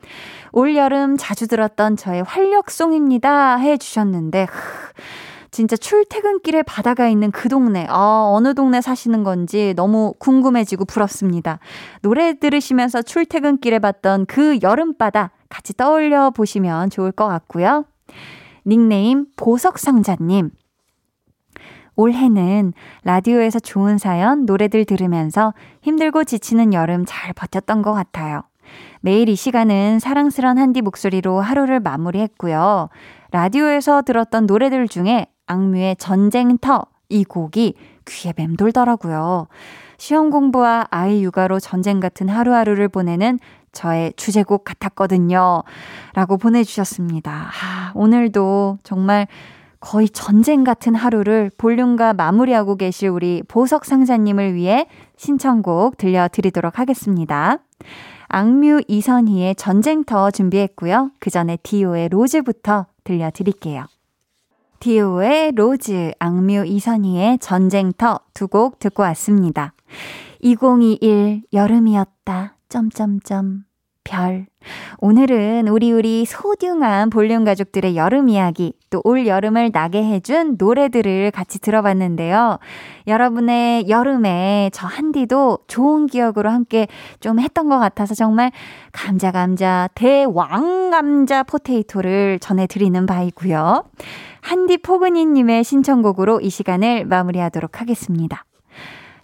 올 0.54 0.76
여름 0.76 1.18
자주 1.18 1.48
들었던 1.48 1.96
저의 1.96 2.24
활력송입니다. 2.24 3.58
해 3.58 3.78
주셨는데, 3.78 4.48
진짜 5.56 5.78
출퇴근길에 5.78 6.64
바다가 6.64 7.08
있는 7.08 7.32
그 7.32 7.48
동네, 7.48 7.88
아, 7.88 8.30
어느 8.30 8.54
동네 8.54 8.82
사시는 8.82 9.24
건지 9.24 9.74
너무 9.78 10.14
궁금해지고 10.20 10.84
부럽습니다. 10.84 11.60
노래 12.02 12.38
들으시면서 12.38 13.02
출퇴근길에 13.02 13.80
봤던 13.80 14.26
그 14.26 14.60
여름바다 14.62 15.32
같이 15.48 15.74
떠올려 15.78 16.30
보시면 16.32 16.90
좋을 16.90 17.14
것 17.14 17.30
같고요. 17.30 17.86
닉네임 18.68 19.28
보석상자님. 19.38 20.50
올해는 21.96 22.74
라디오에서 23.06 23.60
좋은 23.60 23.98
사연, 23.98 24.46
노래들 24.46 24.84
들으면서 24.84 25.54
힘들고 25.84 26.26
지치는 26.26 26.74
여름 26.74 27.06
잘 27.08 27.32
버텼던 27.32 27.82
것 27.82 27.94
같아요. 27.94 28.42
매일 29.00 29.30
이 29.30 29.38
시간은 29.38 30.00
사랑스런 30.00 30.58
한디 30.58 30.82
목소리로 30.82 31.40
하루를 31.40 31.80
마무리했고요. 31.80 32.90
라디오에서 33.32 34.02
들었던 34.02 34.48
노래들 34.48 34.90
중에 34.90 35.28
악뮤의 35.48 35.98
전쟁터 35.98 36.86
이 37.10 37.24
곡이 37.24 37.76
귀에 38.06 38.34
맴돌더라고요. 38.36 39.48
시험 39.98 40.30
공부와 40.30 40.88
아이 40.90 41.24
육아로 41.24 41.60
전쟁 41.60 42.00
같은 42.00 42.30
하루하루를 42.30 42.90
보내는 42.90 43.40
저의 43.72 44.14
주제곡 44.16 44.64
같았거든요. 44.64 45.64
라고 46.14 46.38
보내주셨습니다. 46.38 47.32
아, 47.32 47.92
오늘도 47.94 48.80
정말 48.84 49.28
거의 49.80 50.10
전쟁 50.10 50.64
같은 50.64 50.96
하루를 50.96 51.52
볼륨과 51.58 52.14
마무리하고 52.14 52.76
계실 52.76 53.10
우리 53.10 53.44
보석 53.48 53.86
상자님을 53.86 54.56
위해 54.56 54.88
신청곡 55.16 55.98
들려드리도록 55.98 56.80
하겠습니다. 56.80 57.60
악뮤 58.28 58.82
이선희의 58.88 59.56
전쟁터 59.56 60.32
준비했고요. 60.32 61.12
그 61.20 61.30
전에 61.30 61.58
디오의 61.62 62.10
Rose부터 62.10 62.88
들려드릴게요. 63.04 63.86
디오의 64.80 65.54
Rose, 65.54 66.12
악뮤 66.20 66.66
이선희의 66.66 67.40
전쟁터 67.40 68.20
두 68.34 68.48
곡 68.48 68.80
듣고 68.80 69.04
왔습니다. 69.04 69.74
2021 70.42 71.44
여름이었다. 71.54 72.56
점점점 72.70 73.65
별. 74.06 74.46
오늘은 75.00 75.68
우리 75.68 75.92
우리 75.92 76.24
소중한 76.26 77.10
볼륨 77.10 77.44
가족들의 77.44 77.98
여름 77.98 78.30
이야기, 78.30 78.74
또 78.90 79.02
올 79.04 79.28
여름을 79.28 79.72
나게 79.74 80.04
해준 80.04 80.56
노래들을 80.58 81.32
같이 81.32 81.60
들어봤는데요. 81.60 82.60
여러분의 83.08 83.90
여름에 83.90 84.70
저 84.74 84.88
한디도 84.88 85.60
좋은 85.68 86.08
기억으로 86.08 86.50
함께 86.50 86.88
좀 87.20 87.40
했던 87.40 87.68
것 87.68 87.78
같아서 87.78 88.16
정말 88.16 88.52
감자 88.94 89.32
감자 89.32 89.90
대왕 89.96 90.92
감자 90.92 91.44
포테이토를 91.44 92.40
전해드리는 92.40 93.06
바이고요. 93.06 93.84
한디 94.42 94.78
포근이님의 94.78 95.64
신청곡으로 95.64 96.40
이 96.40 96.50
시간을 96.50 97.06
마무리하도록 97.06 97.82
하겠습니다. 97.82 98.46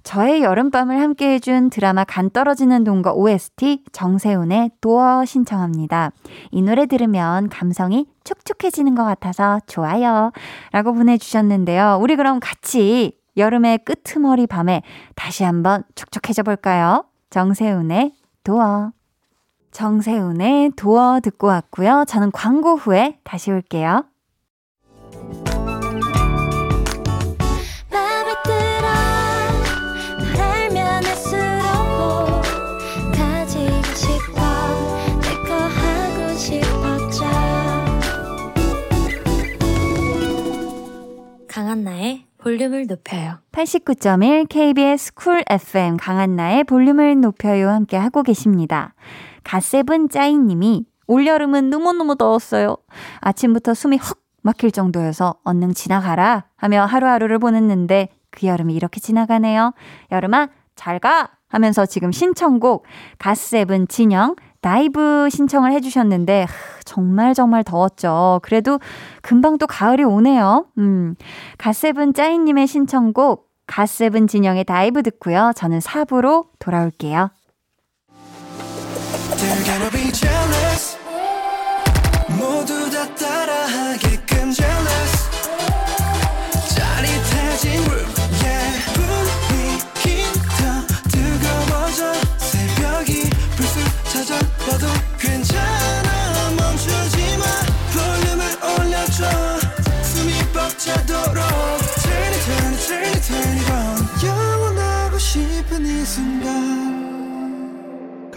저의 0.03 0.41
여름밤을 0.43 0.99
함께 0.99 1.33
해준 1.33 1.69
드라마 1.69 2.03
간 2.03 2.29
떨어지는 2.29 2.83
동거 2.83 3.13
OST 3.13 3.83
정세훈의 3.91 4.71
도어 4.81 5.25
신청합니다. 5.25 6.11
이 6.51 6.61
노래 6.61 6.85
들으면 6.85 7.49
감성이 7.49 8.07
촉촉해지는 8.23 8.95
것 8.95 9.03
같아서 9.03 9.59
좋아요. 9.67 10.31
라고 10.71 10.93
보내주셨는데요. 10.93 11.99
우리 12.01 12.15
그럼 12.15 12.39
같이 12.39 13.17
여름의 13.37 13.79
끄트머리 13.85 14.47
밤에 14.47 14.81
다시 15.15 15.43
한번 15.43 15.83
촉촉해져 15.95 16.43
볼까요? 16.43 17.05
정세훈의 17.29 18.13
도어. 18.43 18.91
정세훈의 19.71 20.71
도어 20.75 21.21
듣고 21.21 21.47
왔고요. 21.47 22.03
저는 22.07 22.31
광고 22.31 22.75
후에 22.75 23.19
다시 23.23 23.51
올게요. 23.51 24.05
볼륨을 42.37 42.87
높여요. 42.87 43.37
89.1 43.51 44.49
KBS 44.49 45.13
쿨 45.13 45.43
FM 45.47 45.97
강한나의 45.97 46.63
볼륨을 46.65 47.21
높여요 47.21 47.69
함께 47.69 47.97
하고 47.97 48.23
계십니다. 48.23 48.93
갓세븐 49.43 50.09
짜이님이 50.09 50.85
올여름은 51.07 51.69
너무너무 51.69 52.17
더웠어요. 52.17 52.77
아침부터 53.19 53.73
숨이 53.73 53.97
헉 53.97 54.17
막힐 54.41 54.71
정도여서 54.71 55.35
얼른 55.43 55.73
지나가라 55.73 56.45
하며 56.57 56.83
하루하루를 56.85 57.39
보냈는데 57.39 58.09
그 58.31 58.47
여름이 58.47 58.73
이렇게 58.73 58.99
지나가네요. 58.99 59.73
여름아 60.11 60.49
잘 60.75 60.99
가! 60.99 61.29
하면서 61.47 61.85
지금 61.85 62.11
신청곡 62.11 62.85
갓세븐 63.17 63.87
진영 63.87 64.35
Dive 64.61 65.27
신청을 65.29 65.71
해주셨는데 65.73 66.43
하, 66.43 66.47
정말 66.85 67.33
정말 67.33 67.63
더웠죠. 67.63 68.39
그래도 68.43 68.79
금방 69.21 69.57
또 69.57 69.65
가을이 69.67 70.03
오네요. 70.03 70.67
음, 70.77 71.15
갓세븐 71.57 72.13
짜이님의 72.13 72.67
신청곡 72.67 73.49
갓세븐 73.65 74.27
진영의 74.27 74.65
Dive 74.65 75.01
듣고요. 75.03 75.51
저는 75.55 75.79
4부로 75.79 76.47
돌아올게요. 76.59 77.31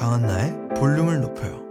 강한나의 0.05 0.69
볼륨을 0.77 1.23
높여요. 1.23 1.65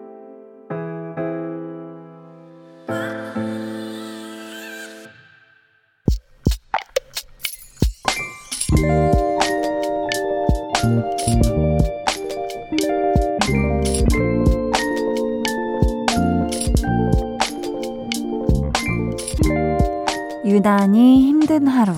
유난히 20.43 21.27
힘든 21.27 21.67
하루. 21.67 21.93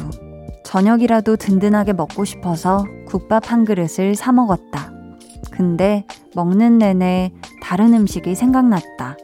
저녁이라도 0.65 1.37
든든하게 1.37 1.93
먹고 1.93 2.25
싶어서 2.25 2.83
국밥 3.07 3.53
한 3.53 3.63
그릇을 3.63 4.15
사 4.15 4.33
먹었다. 4.33 4.91
근데 5.49 6.05
먹는 6.35 6.77
내내 6.77 7.31
다른 7.61 7.93
음식이 7.93 8.35
생각났다. 8.35 9.17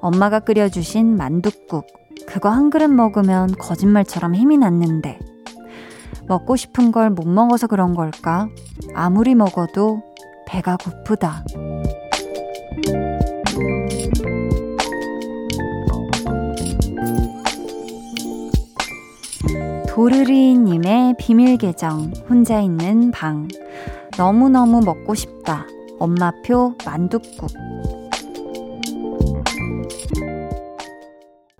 엄마가 0.00 0.40
끓여주신 0.40 1.16
만둣국. 1.16 1.86
그거 2.26 2.48
한 2.48 2.70
그릇 2.70 2.88
먹으면 2.88 3.54
거짓말처럼 3.58 4.34
힘이 4.34 4.58
났는데. 4.58 5.18
먹고 6.28 6.56
싶은 6.56 6.92
걸 6.92 7.10
못 7.10 7.26
먹어서 7.26 7.66
그런 7.66 7.94
걸까? 7.94 8.48
아무리 8.94 9.34
먹어도 9.34 10.02
배가 10.46 10.76
고프다. 10.76 11.44
도르리님의 19.88 21.14
비밀 21.18 21.56
계정, 21.56 22.12
혼자 22.28 22.60
있는 22.60 23.10
방. 23.10 23.48
너무너무 24.16 24.80
먹고 24.84 25.14
싶다. 25.14 25.66
엄마표 25.98 26.74
만둣국. 26.84 27.50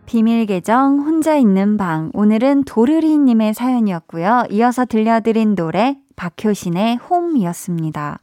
비밀 0.07 0.47
계정, 0.47 1.01
혼자 1.01 1.37
있는 1.37 1.77
방. 1.77 2.11
오늘은 2.15 2.65
도르리 2.65 3.19
님의 3.19 3.53
사연이었고요. 3.53 4.45
이어서 4.51 4.87
들려드린 4.87 5.55
노래, 5.55 5.99
박효신의 6.17 6.97
홈이었습니다. 6.97 8.19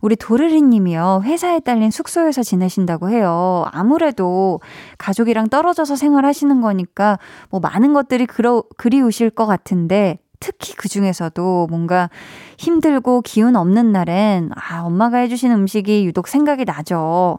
우리 0.00 0.16
도르리 0.16 0.62
님이요. 0.62 1.22
회사에 1.24 1.60
딸린 1.60 1.90
숙소에서 1.90 2.42
지내신다고 2.42 3.10
해요. 3.10 3.66
아무래도 3.70 4.60
가족이랑 4.98 5.48
떨어져서 5.48 5.96
생활하시는 5.96 6.60
거니까 6.60 7.18
뭐 7.50 7.60
많은 7.60 7.92
것들이 7.92 8.26
그러, 8.26 8.62
그리우실 8.76 9.30
것 9.30 9.46
같은데 9.46 10.18
특히 10.40 10.74
그 10.74 10.88
중에서도 10.88 11.66
뭔가 11.70 12.10
힘들고 12.58 13.22
기운 13.22 13.56
없는 13.56 13.92
날엔 13.92 14.50
아, 14.54 14.82
엄마가 14.82 15.18
해주신 15.18 15.52
음식이 15.52 16.06
유독 16.06 16.28
생각이 16.28 16.64
나죠. 16.64 17.38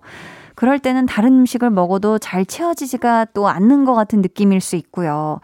그럴 0.55 0.79
때는 0.79 1.05
다른 1.05 1.33
음식을 1.33 1.69
먹어도 1.69 2.17
잘 2.17 2.45
채워지지가 2.45 3.27
또 3.33 3.47
않는 3.47 3.85
것 3.85 3.93
같은 3.93 4.21
느낌일 4.21 4.59
수 4.59 4.75
있고요. 4.75 5.39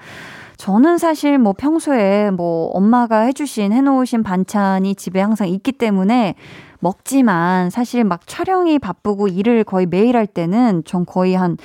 저는 0.57 0.97
사실 0.97 1.37
뭐 1.37 1.53
평소에 1.53 2.31
뭐 2.31 2.67
엄마가 2.73 3.21
해주신, 3.21 3.73
해놓으신 3.73 4.23
반찬이 4.23 4.95
집에 4.95 5.21
항상 5.21 5.47
있기 5.49 5.73
때문에 5.73 6.35
먹지만 6.79 7.69
사실 7.69 8.03
막 8.03 8.21
촬영이 8.25 8.79
바쁘고 8.79 9.27
일을 9.27 9.63
거의 9.63 9.85
매일 9.85 10.17
할 10.17 10.25
때는 10.25 10.83
전 10.85 11.05
거의 11.05 11.35
한 11.35 11.57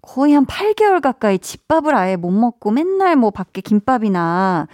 거의 0.00 0.34
한 0.34 0.44
8개월 0.46 1.00
가까이 1.00 1.38
집밥을 1.38 1.94
아예 1.94 2.16
못 2.16 2.30
먹고 2.30 2.72
맨날 2.72 3.16
뭐 3.16 3.30
밖에 3.30 3.60
김밥이나 3.60 4.66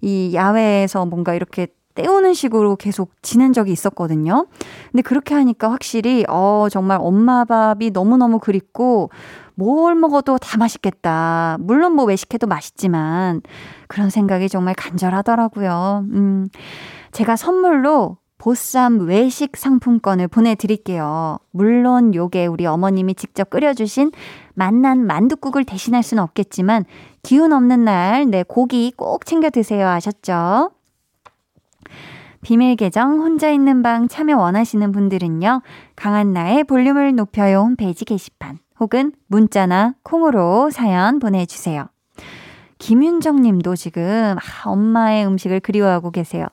이 0.00 0.32
야외에서 0.34 1.06
뭔가 1.06 1.34
이렇게 1.34 1.68
때우는 1.96 2.34
식으로 2.34 2.76
계속 2.76 3.10
지낸 3.22 3.52
적이 3.52 3.72
있었거든요. 3.72 4.46
근데 4.92 5.02
그렇게 5.02 5.34
하니까 5.34 5.70
확실히, 5.70 6.24
어, 6.28 6.68
정말 6.70 6.98
엄마 7.00 7.44
밥이 7.44 7.90
너무너무 7.90 8.38
그립고, 8.38 9.10
뭘 9.54 9.94
먹어도 9.94 10.36
다 10.38 10.58
맛있겠다. 10.58 11.56
물론 11.60 11.94
뭐 11.94 12.04
외식해도 12.04 12.46
맛있지만, 12.46 13.40
그런 13.88 14.10
생각이 14.10 14.48
정말 14.48 14.74
간절하더라고요. 14.74 16.04
음, 16.12 16.48
제가 17.12 17.36
선물로 17.36 18.18
보쌈 18.38 19.00
외식 19.06 19.56
상품권을 19.56 20.28
보내드릴게요. 20.28 21.38
물론 21.52 22.14
요게 22.14 22.46
우리 22.46 22.66
어머님이 22.66 23.14
직접 23.14 23.48
끓여주신 23.48 24.12
맛난 24.54 25.06
만둣국을 25.06 25.64
대신할 25.64 26.02
수는 26.02 26.22
없겠지만 26.22 26.84
기운 27.26 27.52
없는 27.52 27.84
날내 27.84 28.44
고기 28.44 28.92
꼭 28.96 29.26
챙겨 29.26 29.50
드세요 29.50 29.88
아셨죠? 29.88 30.70
비밀 32.40 32.76
계정 32.76 33.18
혼자 33.18 33.50
있는 33.50 33.82
방 33.82 34.06
참여 34.06 34.38
원하시는 34.38 34.92
분들은요. 34.92 35.60
강한나의 35.96 36.62
볼륨을 36.62 37.16
높여요 37.16 37.62
홈페이지 37.62 38.04
게시판 38.04 38.60
혹은 38.78 39.10
문자나 39.26 39.94
콩으로 40.04 40.70
사연 40.70 41.18
보내주세요. 41.18 41.88
김윤정 42.78 43.42
님도 43.42 43.74
지금 43.74 44.36
아, 44.38 44.70
엄마의 44.70 45.26
음식을 45.26 45.58
그리워하고 45.58 46.12
계세요. 46.12 46.46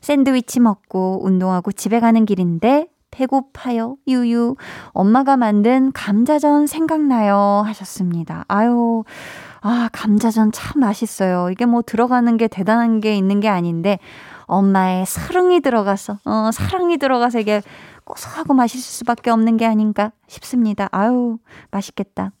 샌드위치 0.00 0.60
먹고 0.60 1.22
운동하고 1.24 1.72
집에 1.72 1.98
가는 1.98 2.24
길인데 2.24 2.86
배고파요. 3.10 3.96
유유. 4.06 4.54
엄마가 4.90 5.36
만든 5.36 5.90
감자전 5.90 6.68
생각나요. 6.68 7.64
하셨습니다. 7.66 8.44
아유. 8.46 9.02
아, 9.60 9.88
감자전 9.92 10.52
참 10.52 10.80
맛있어요. 10.80 11.50
이게 11.50 11.66
뭐 11.66 11.82
들어가는 11.82 12.36
게 12.36 12.48
대단한 12.48 13.00
게 13.00 13.16
있는 13.16 13.40
게 13.40 13.48
아닌데 13.48 13.98
엄마의 14.46 15.04
사랑이 15.06 15.60
들어가서 15.60 16.18
어, 16.24 16.50
사랑이 16.52 16.96
들어가서 16.96 17.40
이게 17.40 17.62
고소하고 18.04 18.54
맛있을 18.54 18.82
수밖에 18.82 19.30
없는 19.30 19.56
게 19.56 19.66
아닌가 19.66 20.12
싶습니다. 20.26 20.88
아유, 20.92 21.38
맛있겠다. 21.70 22.32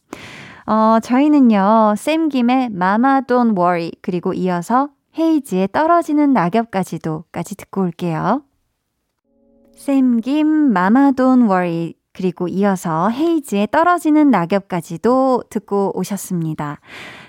어, 0.66 0.98
저희는요. 1.02 1.94
쌤김의 1.96 2.70
마마 2.70 3.22
don't 3.22 3.56
worry 3.56 3.92
그리고 4.00 4.32
이어서 4.32 4.90
헤이지의 5.18 5.68
떨어지는 5.72 6.32
낙엽까지도 6.32 7.24
까지 7.32 7.56
듣고 7.56 7.82
올게요. 7.82 8.42
쌤김 9.76 10.46
마마 10.46 11.12
don't 11.12 11.50
worry 11.50 11.94
그리고 12.18 12.48
이어서 12.48 13.10
헤이지의 13.10 13.68
떨어지는 13.70 14.32
낙엽까지도 14.32 15.44
듣고 15.50 15.96
오셨습니다. 15.96 16.80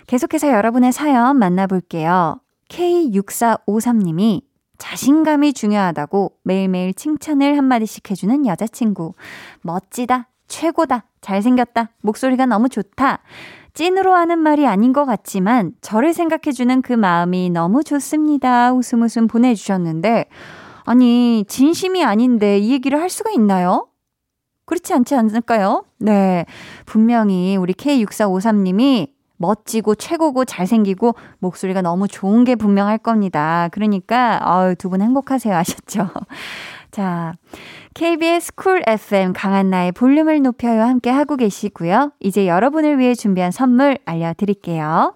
계속해서 0.08 0.50
여러분의 0.50 0.92
사연 0.92 1.38
만나볼게요. 1.38 2.40
K6453님이 2.70 4.42
자신감이 4.80 5.54
중요하다고 5.54 6.32
매일매일 6.42 6.96
칭찬을 6.96 7.56
한마디씩 7.56 8.10
해주는 8.10 8.48
여자친구. 8.48 9.14
멋지다. 9.62 10.28
최고다. 10.48 11.04
잘생겼다. 11.22 11.92
목소리가 12.02 12.48
너무 12.48 12.68
좋다. 12.68 13.20
찐으로 13.76 14.16
하는 14.16 14.40
말이 14.40 14.66
아닌 14.66 14.92
것 14.92 15.06
같지만 15.06 15.74
저를 15.82 16.14
생각해주는 16.16 16.82
그 16.82 16.94
마음이 16.94 17.52
너무 17.52 17.84
좋습니다. 17.84 18.74
웃음 18.74 19.04
웃음 19.04 19.28
보내주셨는데 19.28 20.26
아니 20.86 21.46
진심이 21.48 22.04
아닌데 22.04 22.58
이 22.58 22.72
얘기를 22.72 23.00
할 23.00 23.12
수가 23.12 23.30
있나요? 23.30 23.86
그렇지 24.70 24.94
않지 24.94 25.16
않을까요? 25.16 25.84
네. 25.98 26.46
분명히 26.86 27.58
우리 27.58 27.74
K6453님이 27.74 29.10
멋지고 29.38 29.96
최고고 29.96 30.46
잘생기고 30.46 31.16
목소리가 31.40 31.82
너무 31.82 32.08
좋은 32.08 32.44
게 32.44 32.54
분명할 32.54 33.00
겁니다. 33.00 33.70
그러니까 33.72 34.40
어, 34.44 34.76
두분 34.78 35.02
행복하세요 35.02 35.56
하셨죠. 35.56 36.10
자, 36.92 37.34
KBS 37.96 38.54
쿨 38.54 38.84
FM 38.86 39.34
강한나의 39.34 39.92
볼륨을 39.94 40.44
높여요 40.44 40.84
함께 40.84 41.10
하고 41.10 41.36
계시고요. 41.36 42.12
이제 42.20 42.48
여러분을 42.48 43.00
위해 43.00 43.16
준비한 43.16 43.50
선물 43.50 43.98
알려드릴게요. 44.06 45.16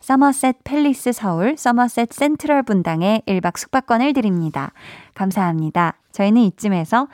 서머셋 0.00 0.64
팰리스 0.64 1.12
서울 1.12 1.56
서머셋 1.56 2.12
센트럴 2.12 2.62
분당에 2.62 3.22
1박 3.26 3.56
숙박권을 3.58 4.12
드립니다. 4.12 4.72
감사합니다. 5.14 5.98
저희는 6.12 6.42
이쯤에서 6.42 7.08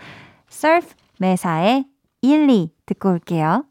서프 0.48 0.86
매사의 1.18 1.86
1, 2.22 2.50
2 2.50 2.70
듣고 2.86 3.10
올게요. 3.10 3.64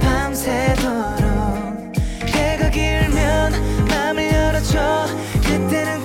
밤새도록 0.00 1.92
해가 2.26 2.70
길면 2.70 3.52
맘을 3.88 4.32
열어줘 4.32 5.06
그때는 5.42 6.04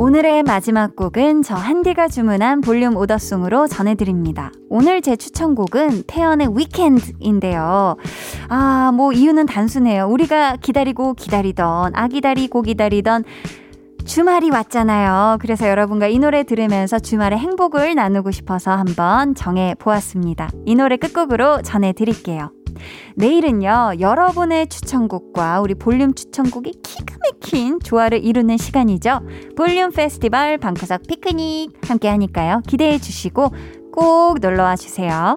오늘의 0.00 0.44
마지막 0.44 0.96
곡은 0.96 1.42
저 1.42 1.54
한디가 1.54 2.08
주문한 2.08 2.62
볼륨 2.62 2.96
오더송으로 2.96 3.66
전해드립니다. 3.66 4.50
오늘 4.70 5.02
제 5.02 5.14
추천곡은 5.14 6.04
태연의 6.06 6.56
위켄드인데요. 6.56 7.96
아, 8.48 8.92
뭐 8.94 9.12
이유는 9.12 9.44
단순해요. 9.44 10.06
우리가 10.06 10.56
기다리고 10.56 11.12
기다리던, 11.12 11.92
아 11.94 12.08
기다리고 12.08 12.62
기다리던 12.62 13.24
주말이 14.06 14.48
왔잖아요. 14.48 15.36
그래서 15.38 15.68
여러분과 15.68 16.06
이 16.06 16.18
노래 16.18 16.44
들으면서 16.44 16.98
주말의 16.98 17.38
행복을 17.38 17.94
나누고 17.94 18.30
싶어서 18.30 18.70
한번 18.70 19.34
정해 19.34 19.74
보았습니다. 19.78 20.48
이 20.64 20.76
노래 20.76 20.96
끝곡으로 20.96 21.60
전해드릴게요. 21.60 22.52
내일은요, 23.16 23.94
여러분의 24.00 24.68
추천곡과 24.68 25.60
우리 25.60 25.74
볼륨 25.74 26.14
추천곡이 26.14 26.72
기가 26.82 27.16
막힌 27.24 27.78
조화를 27.80 28.24
이루는 28.24 28.56
시간이죠. 28.56 29.20
볼륨 29.56 29.92
페스티벌 29.92 30.58
방구석 30.58 31.02
피크닉 31.08 31.72
함께 31.88 32.08
하니까요. 32.08 32.62
기대해 32.66 32.98
주시고 32.98 33.50
꼭 33.92 34.38
놀러 34.40 34.64
와 34.64 34.76
주세요. 34.76 35.36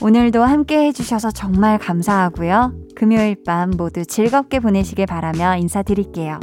오늘도 0.00 0.42
함께 0.42 0.86
해주셔서 0.86 1.30
정말 1.30 1.78
감사하고요. 1.78 2.74
금요일 2.94 3.36
밤 3.44 3.70
모두 3.70 4.04
즐겁게 4.04 4.60
보내시길 4.60 5.06
바라며 5.06 5.56
인사드릴게요. 5.56 6.40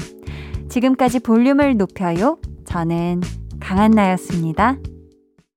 지금까지 0.70 1.20
볼륨을 1.20 1.78
높여요. 1.78 2.38
저는 2.66 3.22
강한나였습니다. 3.60 4.78